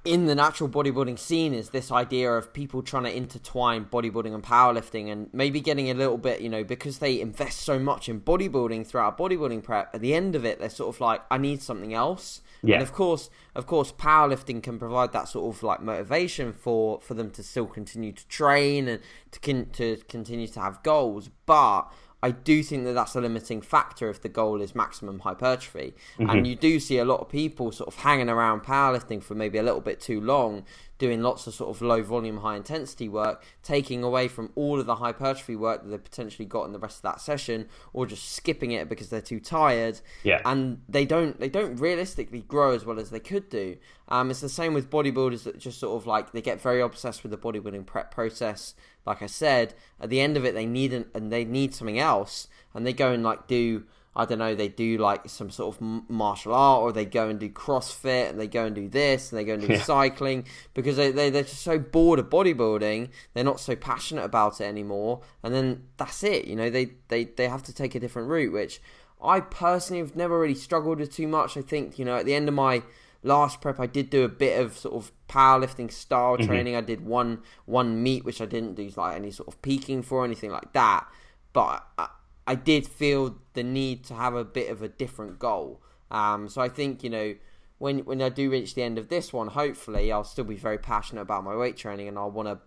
in 0.04 0.26
the 0.26 0.34
natural 0.34 0.68
bodybuilding 0.68 1.18
scene 1.18 1.54
is 1.54 1.70
this 1.70 1.90
idea 1.90 2.30
of 2.30 2.52
people 2.52 2.82
trying 2.82 3.04
to 3.04 3.16
intertwine 3.16 3.86
bodybuilding 3.86 4.34
and 4.34 4.42
powerlifting 4.42 5.10
and 5.10 5.30
maybe 5.32 5.62
getting 5.62 5.90
a 5.90 5.94
little 5.94 6.18
bit, 6.18 6.42
you 6.42 6.48
know, 6.50 6.62
because 6.62 6.98
they 6.98 7.20
invest 7.20 7.60
so 7.60 7.78
much 7.78 8.08
in 8.08 8.20
bodybuilding 8.20 8.86
throughout 8.86 9.16
bodybuilding 9.16 9.62
prep, 9.62 9.94
at 9.94 10.02
the 10.02 10.14
end 10.14 10.36
of 10.36 10.44
it 10.44 10.60
they're 10.60 10.68
sort 10.68 10.94
of 10.94 11.00
like, 11.00 11.22
I 11.30 11.38
need 11.38 11.62
something 11.62 11.94
else. 11.94 12.42
Yeah. 12.62 12.74
And 12.74 12.82
of 12.82 12.92
course 12.92 13.30
of 13.54 13.66
course 13.66 13.92
powerlifting 13.92 14.62
can 14.62 14.78
provide 14.78 15.12
that 15.12 15.28
sort 15.28 15.54
of 15.54 15.62
like 15.62 15.80
motivation 15.80 16.52
for 16.52 17.00
for 17.00 17.14
them 17.14 17.30
to 17.32 17.42
still 17.42 17.66
continue 17.66 18.12
to 18.12 18.26
train 18.28 18.88
and 18.88 19.00
to 19.32 19.40
con- 19.40 19.68
to 19.72 19.96
continue 20.08 20.48
to 20.48 20.60
have 20.60 20.82
goals, 20.82 21.30
but 21.46 21.84
I 22.24 22.30
do 22.30 22.62
think 22.62 22.84
that 22.84 22.94
that's 22.94 23.14
a 23.14 23.20
limiting 23.20 23.60
factor 23.60 24.08
if 24.08 24.22
the 24.22 24.30
goal 24.30 24.62
is 24.62 24.74
maximum 24.74 25.18
hypertrophy. 25.18 25.92
And 26.18 26.28
mm-hmm. 26.30 26.44
you 26.46 26.56
do 26.56 26.80
see 26.80 26.96
a 26.96 27.04
lot 27.04 27.20
of 27.20 27.28
people 27.28 27.70
sort 27.70 27.88
of 27.88 27.96
hanging 27.96 28.30
around 28.30 28.62
powerlifting 28.62 29.22
for 29.22 29.34
maybe 29.34 29.58
a 29.58 29.62
little 29.62 29.82
bit 29.82 30.00
too 30.00 30.22
long, 30.22 30.64
doing 30.98 31.22
lots 31.22 31.46
of 31.46 31.54
sort 31.54 31.74
of 31.74 31.82
low 31.82 32.02
volume, 32.02 32.38
high 32.38 32.56
intensity 32.56 33.08
work, 33.08 33.44
taking 33.62 34.02
away 34.02 34.28
from 34.28 34.50
all 34.54 34.78
of 34.78 34.86
the 34.86 34.96
hypertrophy 34.96 35.56
work 35.56 35.82
that 35.82 35.88
they 35.88 35.98
potentially 35.98 36.46
got 36.46 36.64
in 36.64 36.72
the 36.72 36.78
rest 36.78 36.98
of 36.98 37.02
that 37.02 37.20
session, 37.20 37.68
or 37.92 38.06
just 38.06 38.32
skipping 38.32 38.72
it 38.72 38.88
because 38.88 39.10
they're 39.10 39.20
too 39.20 39.40
tired. 39.40 40.00
Yeah. 40.22 40.40
And 40.44 40.82
they 40.88 41.04
don't 41.04 41.38
they 41.40 41.48
don't 41.48 41.76
realistically 41.76 42.42
grow 42.42 42.74
as 42.74 42.84
well 42.84 43.00
as 43.00 43.10
they 43.10 43.20
could 43.20 43.48
do. 43.48 43.76
Um, 44.08 44.30
it's 44.30 44.40
the 44.40 44.48
same 44.48 44.74
with 44.74 44.90
bodybuilders 44.90 45.44
that 45.44 45.58
just 45.58 45.80
sort 45.80 46.00
of 46.00 46.06
like 46.06 46.32
they 46.32 46.42
get 46.42 46.60
very 46.60 46.80
obsessed 46.80 47.22
with 47.22 47.30
the 47.30 47.38
bodybuilding 47.38 47.86
prep 47.86 48.10
process. 48.10 48.74
Like 49.06 49.22
I 49.22 49.26
said, 49.26 49.74
at 50.00 50.10
the 50.10 50.20
end 50.20 50.36
of 50.36 50.44
it, 50.44 50.54
they 50.54 50.66
need 50.66 50.92
an, 50.92 51.06
and 51.14 51.32
they 51.32 51.44
need 51.44 51.74
something 51.74 51.98
else, 51.98 52.48
and 52.72 52.86
they 52.86 52.92
go 52.92 53.12
and 53.12 53.22
like 53.22 53.46
do 53.46 53.84
I 54.16 54.24
don't 54.26 54.38
know, 54.38 54.54
they 54.54 54.68
do 54.68 54.96
like 54.98 55.28
some 55.28 55.50
sort 55.50 55.74
of 55.74 55.80
martial 56.08 56.54
art, 56.54 56.82
or 56.82 56.92
they 56.92 57.04
go 57.04 57.28
and 57.28 57.40
do 57.40 57.48
CrossFit, 57.48 58.30
and 58.30 58.38
they 58.38 58.46
go 58.46 58.64
and 58.64 58.74
do 58.74 58.88
this, 58.88 59.32
and 59.32 59.38
they 59.38 59.44
go 59.44 59.54
and 59.54 59.66
do 59.66 59.72
Yeah. 59.72 59.82
cycling 59.82 60.46
because 60.72 60.96
they, 60.96 61.10
they 61.10 61.30
they're 61.30 61.42
just 61.42 61.62
so 61.62 61.78
bored 61.78 62.20
of 62.20 62.30
bodybuilding, 62.30 63.08
they're 63.32 63.42
not 63.42 63.58
so 63.58 63.74
passionate 63.74 64.24
about 64.24 64.60
it 64.60 64.64
anymore, 64.64 65.22
and 65.42 65.52
then 65.52 65.88
that's 65.96 66.22
it. 66.22 66.46
You 66.46 66.54
know, 66.54 66.70
they 66.70 66.92
they 67.08 67.24
they 67.24 67.48
have 67.48 67.64
to 67.64 67.74
take 67.74 67.94
a 67.96 68.00
different 68.00 68.28
route, 68.28 68.52
which 68.52 68.80
I 69.22 69.40
personally 69.40 70.00
have 70.00 70.14
never 70.14 70.38
really 70.38 70.54
struggled 70.54 71.00
with 71.00 71.12
too 71.12 71.26
much. 71.26 71.56
I 71.56 71.62
think 71.62 71.98
you 71.98 72.04
know 72.04 72.16
at 72.16 72.24
the 72.24 72.34
end 72.34 72.46
of 72.48 72.54
my 72.54 72.82
last 73.24 73.60
prep, 73.60 73.80
I 73.80 73.86
did 73.86 74.10
do 74.10 74.22
a 74.22 74.28
bit 74.28 74.60
of 74.60 74.78
sort 74.78 74.94
of 74.94 75.10
powerlifting 75.28 75.90
style 75.90 76.36
mm-hmm. 76.36 76.46
training. 76.46 76.76
I 76.76 76.82
did 76.82 77.04
one 77.04 77.42
one 77.64 78.00
meet, 78.00 78.24
which 78.24 78.40
I 78.40 78.46
didn't 78.46 78.74
do 78.74 78.88
like 78.96 79.16
any 79.16 79.32
sort 79.32 79.48
of 79.48 79.60
peaking 79.60 80.02
for 80.02 80.18
or 80.18 80.24
anything 80.24 80.52
like 80.52 80.72
that, 80.72 81.08
but. 81.52 81.84
I, 81.98 82.08
I 82.46 82.54
did 82.54 82.86
feel 82.86 83.36
the 83.54 83.62
need 83.62 84.04
to 84.04 84.14
have 84.14 84.34
a 84.34 84.44
bit 84.44 84.70
of 84.70 84.82
a 84.82 84.88
different 84.88 85.38
goal. 85.38 85.82
Um, 86.10 86.48
so 86.48 86.60
I 86.60 86.68
think 86.68 87.02
you 87.02 87.10
know 87.10 87.34
when 87.78 88.00
when 88.00 88.22
I 88.22 88.28
do 88.28 88.50
reach 88.50 88.74
the 88.74 88.82
end 88.82 88.98
of 88.98 89.08
this 89.08 89.32
one, 89.32 89.48
hopefully 89.48 90.12
I'll 90.12 90.24
still 90.24 90.44
be 90.44 90.56
very 90.56 90.78
passionate 90.78 91.22
about 91.22 91.44
my 91.44 91.56
weight 91.56 91.76
training 91.76 92.08
and 92.08 92.18
I'll 92.18 92.30
want 92.30 92.48
to 92.48 92.58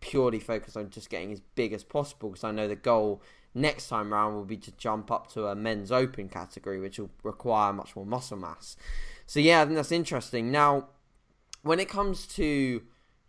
purely 0.00 0.40
focus 0.40 0.76
on 0.76 0.90
just 0.90 1.10
getting 1.10 1.32
as 1.32 1.40
big 1.54 1.72
as 1.72 1.84
possible 1.84 2.30
because 2.30 2.44
I 2.44 2.50
know 2.50 2.68
the 2.68 2.76
goal 2.76 3.22
next 3.54 3.88
time 3.88 4.12
around 4.12 4.34
will 4.34 4.44
be 4.44 4.56
to 4.56 4.72
jump 4.72 5.10
up 5.10 5.30
to 5.32 5.46
a 5.46 5.54
men's 5.54 5.92
open 5.92 6.28
category, 6.28 6.80
which 6.80 6.98
will 6.98 7.10
require 7.22 7.72
much 7.72 7.94
more 7.94 8.04
muscle 8.04 8.36
mass. 8.36 8.76
So 9.26 9.40
yeah, 9.40 9.62
I 9.62 9.64
think 9.64 9.76
that's 9.76 9.92
interesting. 9.92 10.50
Now, 10.50 10.88
when 11.62 11.80
it 11.80 11.88
comes 11.88 12.26
to 12.28 12.82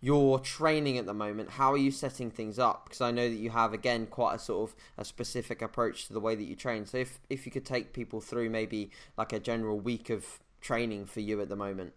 your 0.06 0.40
training 0.40 1.00
at 1.00 1.08
the 1.08 1.14
moment, 1.16 1.50
how 1.50 1.74
are 1.74 1.78
you 1.78 1.90
setting 1.90 2.30
things 2.30 2.60
up? 2.60 2.86
Because 2.86 3.02
I 3.02 3.10
know 3.10 3.28
that 3.28 3.36
you 3.36 3.50
have 3.50 3.74
again 3.74 4.06
quite 4.06 4.36
a 4.36 4.40
sort 4.40 4.70
of 4.70 4.76
a 5.00 5.04
specific 5.04 5.64
approach 5.64 6.06
to 6.08 6.14
the 6.14 6.20
way 6.20 6.36
that 6.36 6.44
you 6.44 6.56
train. 6.56 6.86
So 6.86 7.00
if 7.00 7.20
if 7.28 7.48
you 7.48 7.52
could 7.52 7.66
take 7.66 7.92
people 7.92 8.22
through 8.22 8.52
maybe 8.52 8.92
like 9.18 9.34
a 9.34 9.40
general 9.40 9.80
week 9.80 10.12
of 10.12 10.24
training 10.62 11.08
for 11.08 11.22
you 11.22 11.42
at 11.42 11.50
the 11.50 11.56
moment. 11.56 11.94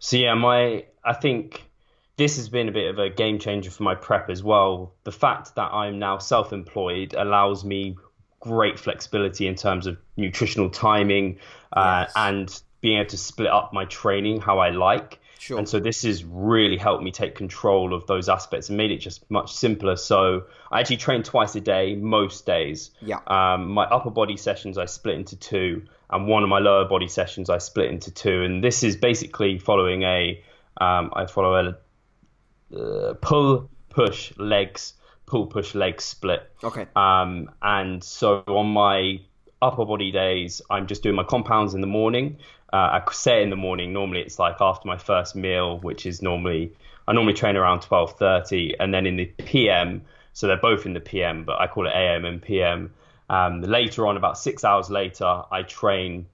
So 0.00 0.16
yeah, 0.16 0.34
my 0.34 0.86
I 1.04 1.12
think 1.12 1.64
this 2.16 2.36
has 2.36 2.48
been 2.48 2.68
a 2.68 2.72
bit 2.72 2.90
of 2.90 2.98
a 2.98 3.08
game 3.08 3.38
changer 3.38 3.70
for 3.70 3.84
my 3.84 3.94
prep 3.94 4.28
as 4.28 4.42
well. 4.42 4.92
The 5.04 5.12
fact 5.12 5.54
that 5.54 5.72
I'm 5.72 6.00
now 6.00 6.18
self-employed 6.18 7.14
allows 7.14 7.64
me 7.64 7.96
great 8.40 8.76
flexibility 8.78 9.46
in 9.46 9.54
terms 9.54 9.86
of 9.86 9.96
nutritional 10.16 10.68
timing 10.68 11.38
uh, 11.72 12.06
Yes. 12.06 12.12
and 12.16 12.62
being 12.80 12.98
able 12.98 13.10
to 13.10 13.18
split 13.18 13.50
up 13.50 13.72
my 13.72 13.84
training 13.84 14.40
how 14.40 14.58
I 14.58 14.70
like. 14.70 15.20
Sure. 15.40 15.56
And 15.56 15.66
so 15.66 15.80
this 15.80 16.02
has 16.02 16.22
really 16.22 16.76
helped 16.76 17.02
me 17.02 17.10
take 17.10 17.34
control 17.34 17.94
of 17.94 18.06
those 18.06 18.28
aspects 18.28 18.68
and 18.68 18.76
made 18.76 18.90
it 18.90 18.98
just 18.98 19.28
much 19.30 19.54
simpler. 19.54 19.96
So 19.96 20.42
I 20.70 20.80
actually 20.80 20.98
train 20.98 21.22
twice 21.22 21.54
a 21.54 21.62
day 21.62 21.96
most 21.96 22.44
days. 22.44 22.90
Yeah. 23.00 23.20
Um, 23.26 23.70
my 23.70 23.84
upper 23.84 24.10
body 24.10 24.36
sessions 24.36 24.76
I 24.76 24.84
split 24.84 25.14
into 25.14 25.36
two, 25.36 25.86
and 26.10 26.28
one 26.28 26.42
of 26.42 26.50
my 26.50 26.58
lower 26.58 26.84
body 26.84 27.08
sessions 27.08 27.48
I 27.48 27.56
split 27.56 27.90
into 27.90 28.10
two. 28.10 28.42
And 28.42 28.62
this 28.62 28.82
is 28.82 28.96
basically 28.96 29.58
following 29.58 30.02
a 30.02 30.44
um, 30.78 31.10
I 31.14 31.24
follow 31.24 31.54
a 31.54 32.76
uh, 32.76 33.14
pull 33.14 33.70
push 33.88 34.36
legs 34.36 34.92
pull 35.24 35.46
push 35.46 35.74
legs 35.74 36.04
split. 36.04 36.42
Okay. 36.62 36.86
Um, 36.94 37.50
and 37.62 38.04
so 38.04 38.44
on 38.46 38.66
my 38.66 39.22
upper 39.62 39.84
body 39.84 40.10
days, 40.10 40.62
I'm 40.70 40.86
just 40.86 41.02
doing 41.02 41.16
my 41.16 41.24
compounds 41.24 41.74
in 41.74 41.80
the 41.80 41.86
morning. 41.86 42.38
Uh, 42.72 43.00
I 43.00 43.12
say 43.12 43.42
in 43.42 43.50
the 43.50 43.56
morning. 43.56 43.92
Normally, 43.92 44.20
it's 44.20 44.38
like 44.38 44.56
after 44.60 44.86
my 44.86 44.96
first 44.96 45.34
meal, 45.34 45.78
which 45.78 46.06
is 46.06 46.22
normally 46.22 46.72
I 47.06 47.12
normally 47.12 47.34
train 47.34 47.56
around 47.56 47.80
12:30, 47.80 48.76
and 48.78 48.94
then 48.94 49.06
in 49.06 49.16
the 49.16 49.26
PM. 49.26 50.02
So 50.32 50.46
they're 50.46 50.56
both 50.56 50.86
in 50.86 50.94
the 50.94 51.00
PM, 51.00 51.44
but 51.44 51.60
I 51.60 51.66
call 51.66 51.86
it 51.88 51.92
AM 51.92 52.24
and 52.24 52.40
PM. 52.40 52.94
Um, 53.28 53.62
later 53.62 54.06
on, 54.06 54.16
about 54.16 54.38
six 54.38 54.64
hours 54.64 54.90
later, 54.90 55.42
I 55.50 55.62
train 55.62 56.26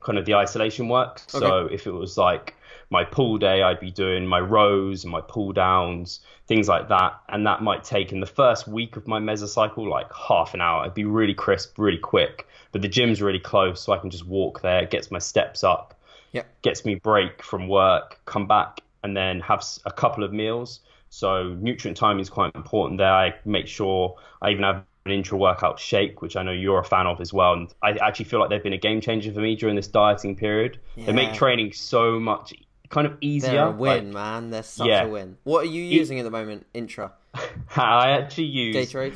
kind 0.00 0.18
of 0.18 0.24
the 0.24 0.34
isolation 0.34 0.88
work. 0.88 1.20
So 1.28 1.66
if 1.66 1.86
it 1.86 1.92
was 1.92 2.18
like 2.18 2.56
my 2.92 3.04
pull 3.04 3.38
day, 3.38 3.62
I'd 3.62 3.80
be 3.80 3.90
doing 3.90 4.26
my 4.26 4.38
rows 4.38 5.02
and 5.02 5.10
my 5.10 5.22
pull 5.22 5.52
downs, 5.52 6.20
things 6.46 6.68
like 6.68 6.88
that. 6.90 7.18
And 7.30 7.46
that 7.46 7.62
might 7.62 7.82
take 7.82 8.12
in 8.12 8.20
the 8.20 8.26
first 8.26 8.68
week 8.68 8.96
of 8.96 9.08
my 9.08 9.18
mesocycle 9.18 9.88
like 9.88 10.12
half 10.12 10.52
an 10.52 10.60
hour. 10.60 10.82
It'd 10.82 10.94
be 10.94 11.06
really 11.06 11.34
crisp, 11.34 11.78
really 11.78 11.98
quick. 11.98 12.46
But 12.70 12.82
the 12.82 12.88
gym's 12.88 13.22
really 13.22 13.40
close, 13.40 13.80
so 13.80 13.92
I 13.92 13.98
can 13.98 14.10
just 14.10 14.26
walk 14.26 14.60
there, 14.60 14.84
gets 14.84 15.10
my 15.10 15.18
steps 15.18 15.64
up, 15.64 15.98
Yep. 16.32 16.62
gets 16.62 16.84
me 16.84 16.94
break 16.94 17.42
from 17.42 17.66
work, 17.66 18.20
come 18.26 18.46
back, 18.46 18.80
and 19.02 19.16
then 19.16 19.40
have 19.40 19.64
a 19.84 19.90
couple 19.90 20.22
of 20.22 20.32
meals. 20.32 20.80
So 21.08 21.56
nutrient 21.60 21.96
timing 21.96 22.20
is 22.20 22.30
quite 22.30 22.54
important 22.54 22.98
there. 22.98 23.12
I 23.12 23.34
make 23.44 23.66
sure 23.66 24.16
I 24.40 24.50
even 24.50 24.64
have 24.64 24.84
an 25.04 25.12
intra 25.12 25.36
workout 25.36 25.78
shake, 25.80 26.22
which 26.22 26.36
I 26.36 26.42
know 26.42 26.52
you're 26.52 26.78
a 26.78 26.84
fan 26.84 27.06
of 27.06 27.20
as 27.20 27.32
well. 27.32 27.54
And 27.54 27.74
I 27.82 27.92
actually 27.92 28.26
feel 28.26 28.40
like 28.40 28.50
they've 28.50 28.62
been 28.62 28.72
a 28.72 28.78
game 28.78 29.00
changer 29.00 29.32
for 29.32 29.40
me 29.40 29.56
during 29.56 29.76
this 29.76 29.88
dieting 29.88 30.36
period. 30.36 30.78
They 30.96 31.12
make 31.12 31.32
training 31.32 31.72
so 31.72 32.20
much 32.20 32.54
kind 32.92 33.06
of 33.08 33.16
easier. 33.20 33.50
They're 33.50 33.66
a 33.66 33.70
win, 33.72 34.12
Like, 34.12 34.14
man. 34.14 34.50
They're 34.50 34.62
such 34.62 34.86
Yeah. 34.86 35.04
a 35.04 35.08
win. 35.08 35.36
What 35.42 35.64
are 35.64 35.68
you 35.68 35.82
using 35.82 36.20
at 36.20 36.22
the 36.22 36.30
moment? 36.30 36.66
Intra. 36.74 37.12
I 37.76 38.10
actually 38.10 38.44
use 38.44 38.76
Gatorade? 38.76 39.14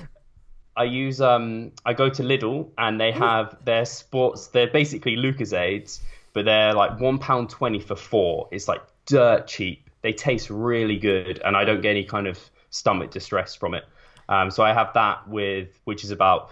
I 0.77 0.85
use 0.85 1.21
um 1.21 1.73
I 1.85 1.93
go 1.95 2.09
to 2.11 2.23
Lidl 2.23 2.69
and 2.77 3.01
they 3.01 3.13
have 3.13 3.57
their 3.65 3.85
sports 3.85 4.49
they're 4.49 4.67
basically 4.71 5.17
Lucozades, 5.17 6.01
but 6.33 6.45
they're 6.45 6.73
like 6.75 6.99
one 6.99 7.19
pound 7.19 7.51
twenty 7.51 7.79
for 7.79 7.97
four. 7.97 8.49
It's 8.51 8.67
like 8.69 8.83
dirt 9.07 9.47
cheap. 9.47 9.89
They 10.03 10.13
taste 10.13 10.51
really 10.51 10.99
good 10.99 11.41
and 11.45 11.57
I 11.57 11.65
don't 11.65 11.81
get 11.81 11.91
any 11.91 12.05
kind 12.05 12.27
of 12.27 12.39
stomach 12.71 13.11
distress 13.11 13.55
from 13.55 13.75
it. 13.75 13.85
Um, 14.29 14.51
so 14.51 14.63
I 14.65 14.73
have 14.73 14.93
that 14.95 15.29
with 15.29 15.79
which 15.85 16.03
is 16.03 16.11
about 16.11 16.51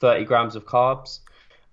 thirty 0.00 0.24
grams 0.24 0.56
of 0.56 0.66
carbs, 0.66 1.20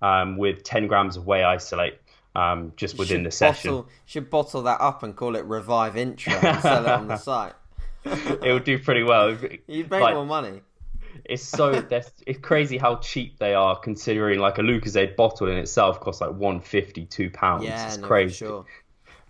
um, 0.00 0.36
with 0.38 0.62
ten 0.64 0.86
grams 0.86 1.16
of 1.16 1.26
whey 1.26 1.42
isolate. 1.44 1.98
Um, 2.34 2.72
just 2.76 2.98
within 2.98 3.18
should 3.18 3.26
the 3.26 3.30
session. 3.30 3.70
Bottle, 3.70 3.88
should 4.06 4.30
bottle 4.30 4.62
that 4.62 4.80
up 4.80 5.02
and 5.02 5.14
call 5.14 5.36
it 5.36 5.44
Revive 5.44 5.96
Intro 5.96 6.32
and 6.34 6.60
sell 6.62 6.84
it 6.84 6.90
on 6.90 7.08
the 7.08 7.16
site. 7.16 7.52
it 8.04 8.52
would 8.52 8.64
do 8.64 8.78
pretty 8.78 9.02
well. 9.02 9.36
You'd 9.66 9.90
make 9.90 10.00
Like, 10.02 10.14
more 10.14 10.26
money. 10.26 10.62
It's 11.24 11.42
so 11.42 11.72
that's 11.82 12.10
it's 12.26 12.38
crazy 12.40 12.78
how 12.78 12.96
cheap 12.96 13.38
they 13.38 13.54
are 13.54 13.78
considering 13.78 14.40
like 14.40 14.58
a 14.58 14.62
Lucozade 14.62 15.14
bottle 15.14 15.48
in 15.48 15.56
itself 15.56 16.00
costs 16.00 16.20
like 16.20 16.30
150 16.30 17.06
two 17.06 17.30
pounds. 17.30 17.64
Yeah, 17.64 17.86
it's 17.86 17.98
no, 17.98 18.06
crazy. 18.06 18.32
for 18.32 18.36
sure. 18.36 18.66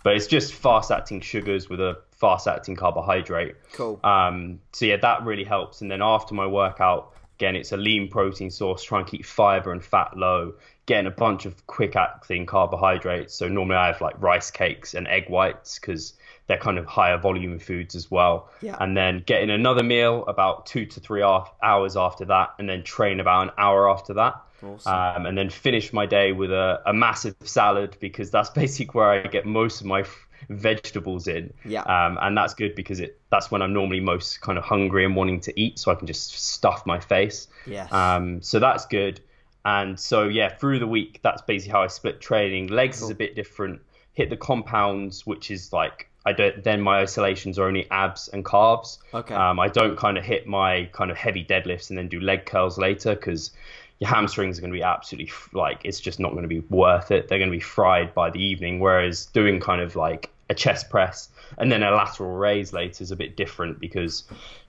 But 0.05 0.17
it's 0.17 0.27
just 0.27 0.55
fast 0.55 0.91
acting 0.91 1.21
sugars 1.21 1.69
with 1.69 1.81
a 1.81 1.99
fast 2.13 2.49
acting 2.49 2.77
carbohydrate. 2.77 3.57
Cool. 3.73 4.01
Um, 4.03 4.61
so 4.73 4.87
yeah, 4.87 4.97
that 4.97 5.25
really 5.25 5.45
helps. 5.45 5.81
And 5.81 5.91
then 5.91 6.03
after 6.03 6.35
my 6.35 6.47
workout, 6.47 7.13
again, 7.39 7.57
it's 7.57 7.73
a 7.73 7.77
lean 7.77 8.09
protein 8.09 8.51
source. 8.51 8.83
Try 8.83 9.01
and 9.01 9.09
keep 9.09 9.25
fiber 9.25 9.73
and 9.73 9.85
fat 9.85 10.17
low. 10.17 10.55
Getting 10.87 11.07
a 11.07 11.15
bunch 11.15 11.47
of 11.47 11.67
quick 11.67 11.95
acting 11.97 12.47
carbohydrates. 12.47 13.35
So 13.35 13.49
normally 13.49 13.77
I 13.77 13.87
have 13.87 14.01
like 14.01 14.21
rice 14.21 14.51
cakes 14.51 14.95
and 14.95 15.07
egg 15.07 15.29
whites 15.29 15.79
because 15.79 16.15
they're 16.47 16.59
kind 16.59 16.79
of 16.79 16.87
higher 16.87 17.19
volume 17.19 17.59
foods 17.59 17.95
as 17.95 18.11
well. 18.11 18.51
Yeah. 18.61 18.77
And 18.81 18.97
then 18.97 19.23
getting 19.25 19.51
another 19.51 19.83
meal 19.83 20.25
about 20.27 20.67
two 20.67 20.87
to 20.87 21.01
three 21.01 21.23
hours 21.23 21.97
after 21.97 22.25
that, 22.27 22.55
and 22.59 22.69
then 22.69 22.83
train 22.83 23.21
about 23.21 23.49
an 23.49 23.51
hour 23.57 23.89
after 23.91 24.15
that. 24.15 24.43
Awesome. 24.63 24.93
Um, 24.93 25.27
and 25.27 25.37
then 25.37 25.51
finish 25.51 25.93
my 25.93 26.07
day 26.07 26.33
with 26.33 26.53
a, 26.53 26.81
a 26.87 26.93
massive 26.93 27.37
salad 27.43 27.97
because 28.01 28.31
that's 28.31 28.51
basically 28.63 28.93
where 28.99 29.11
I 29.11 29.23
get 29.23 29.47
most 29.47 29.81
of 29.81 29.87
my 29.87 30.01
f- 30.01 30.29
vegetables 30.49 31.29
in. 31.29 31.53
Yeah. 31.65 31.83
Um, 31.83 32.19
and 32.21 32.37
that's 32.37 32.55
good 32.55 32.75
because 32.75 33.01
it 33.01 33.21
that's 33.31 33.51
when 33.51 33.63
I'm 33.63 33.73
normally 33.73 34.01
most 34.01 34.41
kind 34.41 34.59
of 34.59 34.65
hungry 34.65 35.05
and 35.05 35.17
wanting 35.17 35.41
to 35.43 35.61
eat, 35.61 35.79
so 35.79 35.91
I 35.91 35.95
can 35.95 36.07
just 36.07 36.33
stuff 36.33 36.87
my 36.87 37.01
face. 37.01 37.49
Yes. 37.67 37.93
Um, 37.93 38.43
so 38.43 38.59
that's 38.59 38.87
good. 38.87 39.21
And 39.65 39.99
so 39.99 40.25
yeah, 40.25 40.49
through 40.49 40.79
the 40.79 40.87
week, 40.87 41.21
that's 41.23 41.43
basically 41.43 41.73
how 41.73 41.83
I 41.83 41.87
split 41.87 42.21
training. 42.21 42.69
Legs 42.69 43.03
is 43.03 43.11
a 43.11 43.15
bit 43.15 43.35
different. 43.37 43.81
Hit 44.13 44.29
the 44.31 44.37
compounds, 44.37 45.27
which 45.27 45.51
is 45.51 45.73
like 45.73 46.09
I 46.25 46.33
don't. 46.33 46.63
Then 46.63 46.81
my 46.81 47.01
isolations 47.01 47.59
are 47.59 47.67
only 47.67 47.91
abs 47.91 48.29
and 48.29 48.45
calves. 48.45 48.99
Okay. 49.15 49.35
Um, 49.35 49.59
I 49.59 49.69
don't 49.69 49.97
kind 49.97 50.19
of 50.19 50.25
hit 50.25 50.47
my 50.47 50.89
kind 50.93 51.11
of 51.11 51.17
heavy 51.17 51.45
deadlifts 51.45 51.91
and 51.91 51.99
then 51.99 52.09
do 52.09 52.21
leg 52.21 52.45
curls 52.45 52.79
later 52.79 53.15
because 53.15 53.53
your 53.99 54.11
hamstrings 54.11 54.59
are 54.59 54.63
going 54.63 54.73
to 54.73 54.77
be 54.77 54.83
absolutely 54.83 55.33
like 55.53 55.81
it's 55.85 56.01
just 56.01 56.19
not 56.19 56.33
going 56.33 56.43
to 56.43 56.49
be 56.49 56.61
worth 56.61 57.11
it. 57.11 57.29
They're 57.29 57.39
going 57.39 57.51
to 57.51 57.57
be 57.57 57.61
fried 57.61 58.15
by 58.15 58.31
the 58.31 58.43
evening. 58.43 58.81
Whereas 58.81 59.27
doing 59.27 59.61
kind 59.61 59.81
of 59.81 59.95
like 59.97 60.32
a 60.51 60.55
chest 60.55 60.91
press 60.91 61.29
and 61.59 61.71
then 61.71 61.83
a 61.83 61.91
lateral 61.91 62.33
raise 62.33 62.73
later 62.73 63.03
is 63.03 63.11
a 63.11 63.17
bit 63.17 63.37
different 63.37 63.79
because 63.81 64.25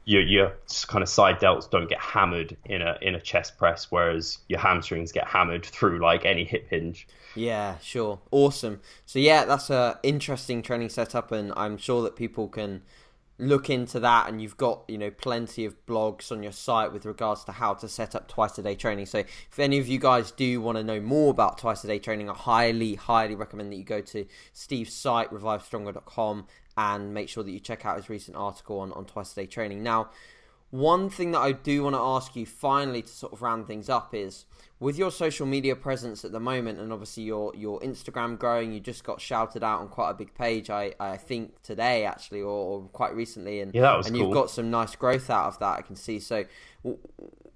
your 0.06 0.22
your 0.22 0.54
kind 0.88 1.02
of 1.02 1.10
side 1.10 1.40
delts 1.40 1.70
don't 1.70 1.90
get 1.90 2.00
hammered 2.00 2.58
in 2.66 2.82
a 2.82 2.98
in 3.02 3.16
a 3.16 3.22
chest 3.22 3.58
press, 3.58 3.88
whereas 3.90 4.40
your 4.50 4.60
hamstrings 4.60 5.12
get 5.12 5.28
hammered 5.28 5.66
through 5.66 6.00
like 6.00 6.26
any 6.26 6.44
hip 6.44 6.68
hinge. 6.70 7.08
Yeah, 7.36 7.78
sure. 7.80 8.20
Awesome. 8.32 8.82
So 9.06 9.20
yeah, 9.20 9.46
that's 9.46 9.70
a 9.70 10.00
interesting 10.04 10.62
training 10.62 10.90
setup 10.90 11.32
and 11.32 11.54
I'm 11.56 11.78
sure 11.78 12.04
that 12.04 12.16
people 12.16 12.48
can 12.48 12.82
look 13.39 13.69
into 13.69 14.00
that 14.00 14.30
and 14.30 14.41
you've 14.41 14.58
got, 14.58 14.84
you 14.88 14.98
know, 14.98 15.10
plenty 15.10 15.65
of 15.65 15.86
blogs 15.86 16.32
on 16.32 16.43
your 16.43 16.52
site 16.52 16.93
with 16.93 17.06
regards 17.06 17.43
to 17.46 17.52
how 17.52 17.74
to 17.74 17.88
set 17.88 18.15
up 18.15 18.28
twice 18.28 18.58
a 18.58 18.63
day 18.63 18.76
training. 18.76 19.06
So 19.06 19.19
if 19.19 19.60
any 19.60 19.80
of 19.80 19.88
you 19.88 20.00
guys 20.00 20.32
do 20.32 20.62
want 20.62 20.78
to 20.78 20.84
know 20.84 21.00
more 21.00 21.32
about 21.32 21.58
twice 21.58 21.84
a 21.84 21.88
day 21.88 22.00
training, 22.00 22.30
I 22.30 22.34
highly, 22.34 22.96
highly 22.96 23.36
recommend 23.36 23.72
that 23.72 23.78
you 23.78 23.84
go 23.84 24.02
to 24.02 24.26
Steve's 24.54 24.93
site, 24.93 25.32
revivestronger.com 25.32 26.48
and 26.78 27.13
make 27.13 27.30
sure 27.30 27.43
that 27.43 27.52
you 27.52 27.60
check 27.60 27.86
out 27.86 27.98
his 27.98 28.10
recent 28.10 28.38
article 28.38 28.80
on, 28.80 28.91
on 28.93 29.06
twice 29.06 29.32
a 29.34 29.36
day 29.36 29.46
training. 29.46 29.84
Now, 29.84 30.10
one 30.74 31.08
thing 31.08 31.34
that 31.34 31.40
I 31.42 31.52
do 31.52 31.84
want 31.84 31.96
to 31.96 32.00
ask 32.02 32.36
you 32.36 32.48
finally 32.48 33.04
to 33.04 33.08
sort 33.08 33.32
of 33.32 33.44
round 33.44 33.68
things 33.68 33.90
up 33.90 34.16
is 34.16 34.46
with 34.80 34.98
your 34.98 35.12
social 35.12 35.46
media 35.46 35.76
presence 35.76 36.26
at 36.26 36.32
the 36.32 36.40
moment 36.40 36.80
and 36.80 36.92
obviously 36.92 37.22
your 37.22 37.54
your 37.56 37.80
Instagram 37.82 38.40
growing, 38.40 38.74
you 38.74 38.80
just 38.80 39.04
got 39.04 39.22
shouted 39.22 39.64
out 39.64 39.82
on 39.82 39.88
quite 39.88 40.10
a 40.10 40.14
big 40.16 40.34
page 40.34 40.72
I, 40.72 40.96
I 41.00 41.16
think 41.18 41.62
today 41.62 42.06
actually 42.06 42.42
or, 42.42 42.48
or 42.50 42.82
quite 42.92 43.16
recently 43.16 43.60
and 43.60 43.72
Yeah, 43.76 43.98
and 43.98 44.06
cool. 44.08 44.16
you've 44.18 44.34
got 44.34 44.50
some 44.50 44.72
nice 44.72 44.96
growth 44.96 45.30
out 45.30 45.46
of 45.46 45.60
that 45.60 45.78
I 45.78 45.82
can 45.84 45.96
see. 45.96 46.20
So 46.20 46.46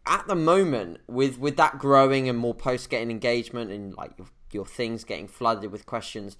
at 0.05 0.27
the 0.27 0.35
moment 0.35 0.99
with 1.07 1.39
with 1.39 1.57
that 1.57 1.79
growing 1.79 2.29
and 2.29 2.37
more 2.37 2.53
posts 2.53 2.85
getting 2.85 3.09
engagement 3.09 3.71
and 3.71 3.95
like 3.95 4.11
your 4.19 4.27
your 4.51 4.65
things 4.67 5.03
getting 5.03 5.27
flooded 5.27 5.71
with 5.71 5.87
questions 5.87 6.37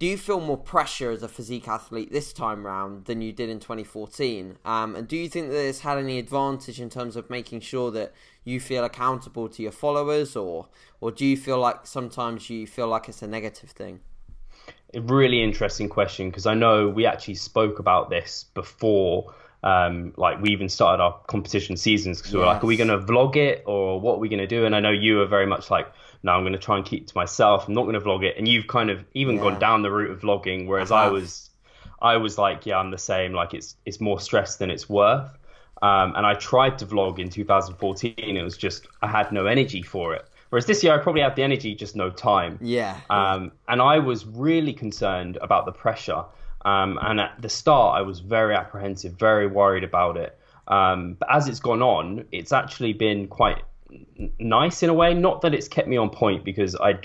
do 0.00 0.06
you 0.06 0.16
feel 0.16 0.40
more 0.40 0.56
pressure 0.56 1.10
as 1.10 1.22
a 1.22 1.28
physique 1.28 1.68
athlete 1.68 2.10
this 2.10 2.32
time 2.32 2.64
round 2.66 3.04
than 3.04 3.20
you 3.20 3.32
did 3.32 3.50
in 3.50 3.60
2014? 3.60 4.56
Um, 4.64 4.96
and 4.96 5.06
do 5.06 5.14
you 5.14 5.28
think 5.28 5.50
that 5.50 5.68
it's 5.68 5.80
had 5.80 5.98
any 5.98 6.18
advantage 6.18 6.80
in 6.80 6.88
terms 6.88 7.16
of 7.16 7.28
making 7.28 7.60
sure 7.60 7.90
that 7.90 8.14
you 8.42 8.60
feel 8.60 8.82
accountable 8.82 9.46
to 9.50 9.62
your 9.62 9.72
followers, 9.72 10.34
or 10.34 10.68
or 11.02 11.12
do 11.12 11.26
you 11.26 11.36
feel 11.36 11.58
like 11.58 11.86
sometimes 11.86 12.48
you 12.48 12.66
feel 12.66 12.88
like 12.88 13.10
it's 13.10 13.20
a 13.20 13.26
negative 13.26 13.70
thing? 13.70 14.00
a 14.94 15.00
really 15.02 15.42
interesting 15.42 15.88
question 15.88 16.30
because 16.30 16.46
I 16.46 16.54
know 16.54 16.88
we 16.88 17.06
actually 17.06 17.34
spoke 17.34 17.78
about 17.78 18.10
this 18.10 18.46
before. 18.54 19.34
Um, 19.62 20.14
like 20.16 20.40
we 20.40 20.50
even 20.50 20.68
started 20.70 21.02
our 21.02 21.18
competition 21.26 21.76
seasons 21.76 22.18
because 22.18 22.32
we 22.32 22.40
were 22.40 22.46
like, 22.46 22.62
are 22.64 22.66
we 22.66 22.76
going 22.76 22.88
to 22.88 22.98
vlog 22.98 23.36
it 23.36 23.62
or 23.66 24.00
what 24.00 24.14
are 24.14 24.18
we 24.18 24.28
going 24.28 24.40
to 24.40 24.46
do? 24.46 24.64
And 24.64 24.74
I 24.74 24.80
know 24.80 24.90
you 24.90 25.16
were 25.18 25.26
very 25.26 25.46
much 25.46 25.70
like, 25.70 25.92
no, 26.22 26.32
I'm 26.32 26.42
going 26.42 26.52
to 26.54 26.58
try 26.58 26.76
and 26.76 26.84
keep 26.86 27.02
it 27.02 27.08
to 27.08 27.16
myself. 27.16 27.68
I'm 27.68 27.74
not 27.74 27.82
going 27.82 27.94
to 27.94 28.00
vlog 28.00 28.24
it. 28.24 28.36
And 28.38 28.48
you've 28.48 28.66
kind 28.68 28.90
of 28.90 29.04
even 29.14 29.36
Yeah. 29.36 29.40
gone 29.40 29.58
down 29.58 29.82
the 29.82 29.90
route 29.90 30.10
of 30.10 30.20
vlogging, 30.20 30.66
whereas 30.66 30.90
I 30.90 31.06
I, 31.06 31.08
was, 31.08 31.50
I 32.00 32.16
was 32.16 32.38
like, 32.38 32.66
yeah, 32.66 32.78
I'm 32.78 32.90
the 32.90 32.98
same. 32.98 33.32
Like 33.32 33.54
it's 33.54 33.76
it's 33.84 34.00
more 34.00 34.18
stress 34.20 34.56
than 34.56 34.70
it's 34.70 34.88
worth. 34.88 35.30
Um, 35.82 36.14
and 36.16 36.26
I 36.26 36.34
tried 36.34 36.78
to 36.78 36.86
vlog 36.86 37.18
in 37.18 37.30
2014. 37.30 38.14
It 38.36 38.42
was 38.42 38.56
just 38.56 38.86
I 39.02 39.08
had 39.08 39.32
no 39.32 39.46
energy 39.46 39.82
for 39.82 40.14
it. 40.14 40.26
Whereas 40.50 40.66
this 40.66 40.82
year 40.82 40.94
I 40.94 40.98
probably 40.98 41.22
have 41.22 41.36
the 41.36 41.42
energy, 41.42 41.74
just 41.74 41.96
no 41.96 42.10
time. 42.10 42.58
Yeah. 42.60 43.00
Um, 43.08 43.52
and 43.68 43.80
I 43.80 43.98
was 43.98 44.26
really 44.26 44.72
concerned 44.72 45.38
about 45.40 45.64
the 45.64 45.72
pressure. 45.72 46.24
Um, 46.64 46.98
and 47.00 47.20
at 47.20 47.40
the 47.40 47.48
start, 47.48 47.98
I 47.98 48.02
was 48.02 48.20
very 48.20 48.54
apprehensive, 48.54 49.12
very 49.14 49.46
worried 49.46 49.84
about 49.84 50.16
it. 50.16 50.38
Um, 50.68 51.14
but 51.18 51.28
as 51.32 51.48
it's 51.48 51.60
gone 51.60 51.82
on, 51.82 52.26
it's 52.32 52.52
actually 52.52 52.92
been 52.92 53.26
quite 53.28 53.62
n- 53.90 54.30
nice 54.38 54.82
in 54.82 54.90
a 54.90 54.94
way. 54.94 55.14
Not 55.14 55.40
that 55.42 55.54
it's 55.54 55.68
kept 55.68 55.88
me 55.88 55.96
on 55.96 56.10
point 56.10 56.44
because 56.44 56.76
I, 56.76 56.98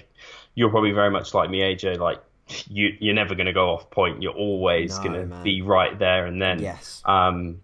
you're 0.56 0.70
probably 0.70 0.92
very 0.92 1.10
much 1.10 1.34
like 1.34 1.50
me, 1.50 1.60
AJ. 1.62 1.98
Like 2.00 2.22
you, 2.68 2.96
you're 3.00 3.16
never 3.16 3.34
going 3.34 3.48
to 3.48 3.54
go 3.54 3.70
off 3.70 3.90
point. 3.90 4.22
You're 4.22 4.34
always 4.34 4.98
No, 4.98 5.04
going 5.04 5.14
to 5.14 5.34
be 5.44 5.62
right 5.62 5.98
there 5.98 6.26
and 6.26 6.42
then. 6.42 6.60
yes. 6.60 7.02
Um, 7.06 7.62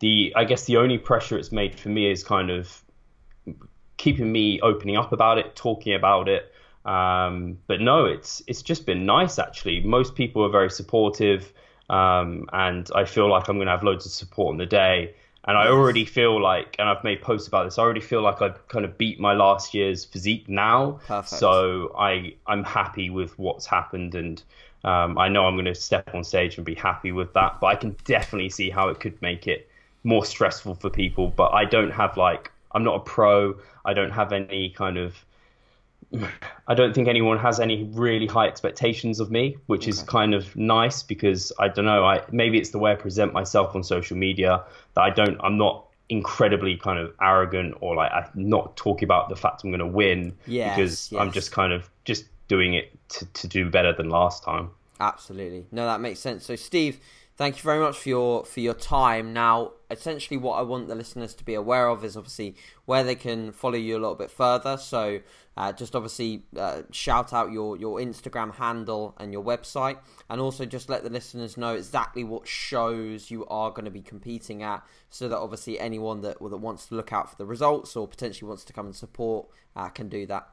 the 0.00 0.32
I 0.34 0.44
guess 0.44 0.64
the 0.64 0.78
only 0.78 0.96
pressure 0.98 1.36
it's 1.36 1.52
made 1.52 1.78
for 1.78 1.90
me 1.90 2.10
is 2.10 2.24
kind 2.24 2.50
of 2.50 2.82
keeping 3.96 4.32
me 4.32 4.60
opening 4.62 4.96
up 4.96 5.12
about 5.12 5.38
it, 5.38 5.54
talking 5.54 5.94
about 5.94 6.28
it. 6.28 6.52
Um, 6.84 7.58
but 7.66 7.80
no, 7.80 8.06
it's 8.06 8.42
it's 8.46 8.62
just 8.62 8.86
been 8.86 9.04
nice 9.04 9.38
actually. 9.38 9.80
Most 9.80 10.14
people 10.14 10.44
are 10.44 10.50
very 10.50 10.70
supportive, 10.70 11.52
um, 11.88 12.48
and 12.52 12.88
I 12.94 13.04
feel 13.04 13.28
like 13.28 13.48
I'm 13.48 13.56
going 13.56 13.66
to 13.66 13.72
have 13.72 13.82
loads 13.82 14.06
of 14.06 14.12
support 14.12 14.52
on 14.52 14.56
the 14.58 14.66
day. 14.66 15.14
And 15.44 15.56
I 15.56 15.68
already 15.68 16.04
feel 16.04 16.40
like, 16.40 16.76
and 16.78 16.86
I've 16.86 17.02
made 17.02 17.22
posts 17.22 17.48
about 17.48 17.64
this. 17.64 17.78
I 17.78 17.82
already 17.82 18.02
feel 18.02 18.20
like 18.20 18.42
I've 18.42 18.68
kind 18.68 18.84
of 18.84 18.98
beat 18.98 19.18
my 19.18 19.32
last 19.32 19.72
year's 19.72 20.04
physique 20.04 20.48
now. 20.48 21.00
Perfect. 21.06 21.40
So 21.40 21.94
I 21.98 22.34
I'm 22.46 22.62
happy 22.62 23.08
with 23.08 23.38
what's 23.38 23.66
happened, 23.66 24.14
and 24.14 24.42
um, 24.84 25.16
I 25.18 25.28
know 25.28 25.46
I'm 25.46 25.54
going 25.54 25.64
to 25.64 25.74
step 25.74 26.14
on 26.14 26.24
stage 26.24 26.56
and 26.56 26.66
be 26.66 26.74
happy 26.74 27.12
with 27.12 27.32
that. 27.34 27.58
But 27.60 27.68
I 27.68 27.74
can 27.76 27.96
definitely 28.04 28.50
see 28.50 28.68
how 28.68 28.88
it 28.88 29.00
could 29.00 29.20
make 29.22 29.46
it 29.46 29.68
more 30.04 30.24
stressful 30.24 30.74
for 30.74 30.90
people. 30.90 31.28
But 31.28 31.52
I 31.52 31.64
don't 31.64 31.90
have 31.90 32.16
like 32.18 32.50
I'm 32.72 32.84
not 32.84 32.96
a 32.96 33.00
pro. 33.00 33.56
I 33.84 33.94
don't 33.94 34.12
have 34.12 34.32
any 34.32 34.70
kind 34.70 34.98
of. 34.98 35.14
I 36.66 36.74
don't 36.74 36.94
think 36.94 37.08
anyone 37.08 37.38
has 37.38 37.60
any 37.60 37.84
really 37.92 38.26
high 38.26 38.46
expectations 38.46 39.20
of 39.20 39.30
me, 39.30 39.56
which 39.66 39.86
is 39.86 40.02
kind 40.02 40.34
of 40.34 40.54
nice 40.56 41.02
because 41.02 41.52
I 41.58 41.68
don't 41.68 41.84
know. 41.84 42.04
I 42.04 42.22
maybe 42.32 42.58
it's 42.58 42.70
the 42.70 42.78
way 42.78 42.92
I 42.92 42.94
present 42.96 43.32
myself 43.32 43.74
on 43.74 43.84
social 43.84 44.16
media 44.16 44.62
that 44.94 45.00
I 45.02 45.10
don't. 45.10 45.38
I'm 45.40 45.56
not 45.56 45.86
incredibly 46.08 46.76
kind 46.76 46.98
of 46.98 47.14
arrogant 47.22 47.76
or 47.80 47.94
like 47.94 48.10
I'm 48.12 48.28
not 48.34 48.76
talking 48.76 49.04
about 49.04 49.28
the 49.28 49.36
fact 49.36 49.62
I'm 49.62 49.70
going 49.70 49.78
to 49.78 49.86
win 49.86 50.36
Yes, 50.46 50.76
because 50.76 51.12
I'm 51.12 51.30
just 51.30 51.52
kind 51.52 51.72
of 51.72 51.88
just 52.04 52.24
doing 52.48 52.74
it 52.74 52.90
to, 53.10 53.26
to 53.26 53.46
do 53.46 53.70
better 53.70 53.92
than 53.92 54.10
last 54.10 54.42
time. 54.42 54.70
Absolutely. 54.98 55.66
No, 55.70 55.86
that 55.86 56.00
makes 56.00 56.20
sense. 56.20 56.44
So, 56.44 56.56
Steve, 56.56 56.98
thank 57.40 57.56
you 57.56 57.62
very 57.62 57.80
much 57.80 57.96
for 57.96 58.10
your 58.10 58.44
for 58.44 58.60
your 58.60 58.74
time. 58.74 59.32
Now, 59.32 59.72
essentially, 59.90 60.36
what 60.36 60.58
I 60.58 60.62
want 60.62 60.88
the 60.88 60.94
listeners 60.94 61.32
to 61.36 61.44
be 61.44 61.54
aware 61.54 61.88
of 61.88 62.04
is 62.04 62.14
obviously 62.14 62.54
where 62.84 63.02
they 63.02 63.14
can 63.14 63.50
follow 63.52 63.78
you 63.78 63.94
a 63.94 64.00
little 64.00 64.14
bit 64.14 64.30
further. 64.30 64.76
So, 64.76 65.20
uh, 65.56 65.72
just 65.72 65.96
obviously 65.96 66.42
uh, 66.54 66.82
shout 66.90 67.32
out 67.32 67.50
your 67.50 67.78
your 67.78 67.98
Instagram 67.98 68.54
handle 68.56 69.14
and 69.16 69.32
your 69.32 69.42
website, 69.42 69.96
and 70.28 70.38
also 70.38 70.66
just 70.66 70.90
let 70.90 71.02
the 71.02 71.08
listeners 71.08 71.56
know 71.56 71.76
exactly 71.76 72.24
what 72.24 72.46
shows 72.46 73.30
you 73.30 73.46
are 73.46 73.70
going 73.70 73.86
to 73.86 73.90
be 73.90 74.02
competing 74.02 74.62
at, 74.62 74.84
so 75.08 75.26
that 75.26 75.38
obviously 75.38 75.80
anyone 75.80 76.20
that 76.20 76.38
that 76.40 76.58
wants 76.58 76.86
to 76.88 76.94
look 76.94 77.10
out 77.10 77.30
for 77.30 77.36
the 77.36 77.46
results 77.46 77.96
or 77.96 78.06
potentially 78.06 78.46
wants 78.46 78.64
to 78.64 78.74
come 78.74 78.84
and 78.84 78.94
support 78.94 79.48
uh, 79.76 79.88
can 79.88 80.10
do 80.10 80.26
that. 80.26 80.46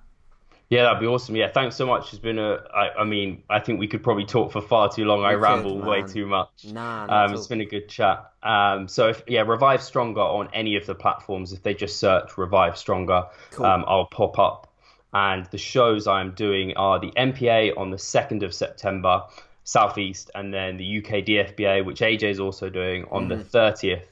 Yeah, 0.70 0.84
that'd 0.84 1.00
be 1.00 1.08
awesome. 1.08 1.36
Yeah, 1.36 1.50
thanks 1.50 1.78
so 1.78 1.86
much. 1.86 2.12
It's 2.12 2.22
been 2.22 2.40
a. 2.40 2.56
I, 2.74 3.02
I 3.02 3.04
mean, 3.06 3.44
I 3.50 3.60
think 3.60 3.80
we 3.80 3.88
could 3.88 4.04
probably 4.04 4.26
talk 4.26 4.52
for 4.52 4.62
far 4.62 4.90
too 4.90 5.06
long. 5.06 5.24
I 5.24 5.34
ramble 5.34 5.80
way 5.80 6.04
too 6.04 6.26
much. 6.26 6.66
Nah, 6.66 7.06
Um, 7.08 7.34
it's 7.34 7.48
been 7.48 7.62
a 7.62 7.66
good 7.66 7.88
chat. 7.88 8.32
Um, 8.44 8.90
so 8.90 9.08
if 9.08 9.24
yeah, 9.28 9.42
Revive 9.42 9.82
Stronger 9.82 10.22
on 10.22 10.50
any 10.54 10.76
of 10.76 10.86
the 10.86 10.96
platforms. 10.96 11.54
If 11.54 11.64
they 11.64 11.74
just 11.74 12.00
search 12.00 12.38
Revive 12.38 12.78
Stronger, 12.78 13.28
Cool. 13.52 13.66
um, 13.66 13.86
I'll 13.88 14.08
pop 14.08 14.38
up. 14.40 14.74
And 15.14 15.46
the 15.46 15.58
shows 15.58 16.06
I'm 16.06 16.32
doing 16.32 16.76
are 16.76 17.00
the 17.00 17.12
NPA 17.12 17.78
on 17.78 17.90
the 17.90 17.98
2nd 17.98 18.44
of 18.44 18.54
September, 18.54 19.24
Southeast, 19.64 20.30
and 20.36 20.54
then 20.54 20.76
the 20.76 20.98
UK 20.98 21.24
DFBA, 21.26 21.86
which 21.86 22.02
AJ 22.02 22.24
is 22.24 22.40
also 22.42 22.70
doing 22.70 23.06
on 23.10 23.30
mm-hmm. 23.30 23.40
the 23.40 23.44
30th 23.46 24.04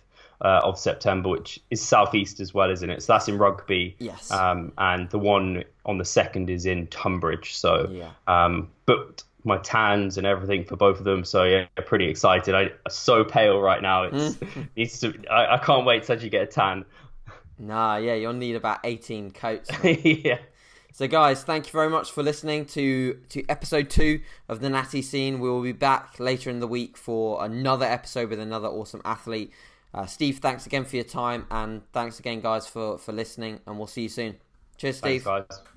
uh, 0.42 0.62
of 0.64 0.78
September, 0.78 1.30
which 1.30 1.60
is 1.70 1.82
southeast 1.82 2.40
as 2.40 2.54
well, 2.54 2.70
isn't 2.70 2.90
it? 2.90 3.04
So 3.04 3.14
that's 3.14 3.28
in 3.28 3.38
Rugby. 3.38 3.96
Yes. 4.00 4.32
Um, 4.32 4.72
and 4.78 5.10
the 5.10 5.20
one 5.20 5.64
on 5.86 5.98
the 5.98 6.06
second 6.06 6.50
is 6.50 6.66
in 6.66 6.88
Tunbridge. 6.88 7.56
So 7.56 7.90
yeah. 7.90 8.12
um, 8.28 8.70
booked 8.86 9.24
my 9.46 9.58
tans 9.60 10.18
and 10.18 10.26
everything 10.26 10.66
for 10.66 10.76
both 10.76 10.98
of 10.98 11.06
them. 11.06 11.24
So 11.24 11.44
yeah, 11.44 11.66
pretty 11.86 12.10
excited. 12.10 12.56
I, 12.56 12.64
am 12.64 12.72
so 12.90 13.24
pale 13.24 13.62
right 13.62 13.82
now. 13.82 14.04
It's 14.04 14.38
needs 14.76 15.00
to. 15.00 15.14
I, 15.32 15.56
I 15.56 15.58
can't 15.58 15.86
wait 15.86 16.04
to 16.04 16.14
actually 16.14 16.30
get 16.30 16.44
a 16.44 16.48
tan. 16.48 16.86
Nah, 17.58 17.98
yeah, 17.98 18.16
you'll 18.16 18.34
need 18.34 18.56
about 18.56 18.80
18 18.84 19.32
coats. 19.32 19.70
yeah. 19.84 20.40
So, 20.92 21.08
guys, 21.08 21.44
thank 21.44 21.68
you 21.68 21.72
very 21.72 21.90
much 21.90 22.12
for 22.12 22.24
listening 22.24 22.66
to 22.68 23.20
to 23.30 23.46
episode 23.50 23.90
two 23.90 24.22
of 24.48 24.62
the 24.62 24.70
Natty 24.70 25.02
Scene. 25.02 25.40
We 25.40 25.50
will 25.50 25.62
be 25.62 25.74
back 25.74 26.20
later 26.20 26.50
in 26.50 26.60
the 26.60 26.68
week 26.68 26.98
for 26.98 27.44
another 27.44 27.86
episode 27.86 28.30
with 28.30 28.40
another 28.40 28.68
awesome 28.68 29.02
athlete. 29.06 29.52
Uh, 29.96 30.06
Steve, 30.06 30.40
thanks 30.40 30.66
again 30.66 30.84
for 30.84 30.98
your 30.98 31.06
time, 31.06 31.48
and 31.50 31.82
thanks 31.94 32.20
again, 32.20 32.42
guys, 32.42 32.68
for 32.68 32.98
for 32.98 33.14
listening. 33.14 33.62
And 33.66 33.78
we'll 33.78 33.88
see 33.88 34.04
you 34.04 34.10
soon. 34.10 34.36
Cheers, 34.78 34.98
Steve. 34.98 35.24
Thanks, 35.24 35.48
guys. 35.48 35.75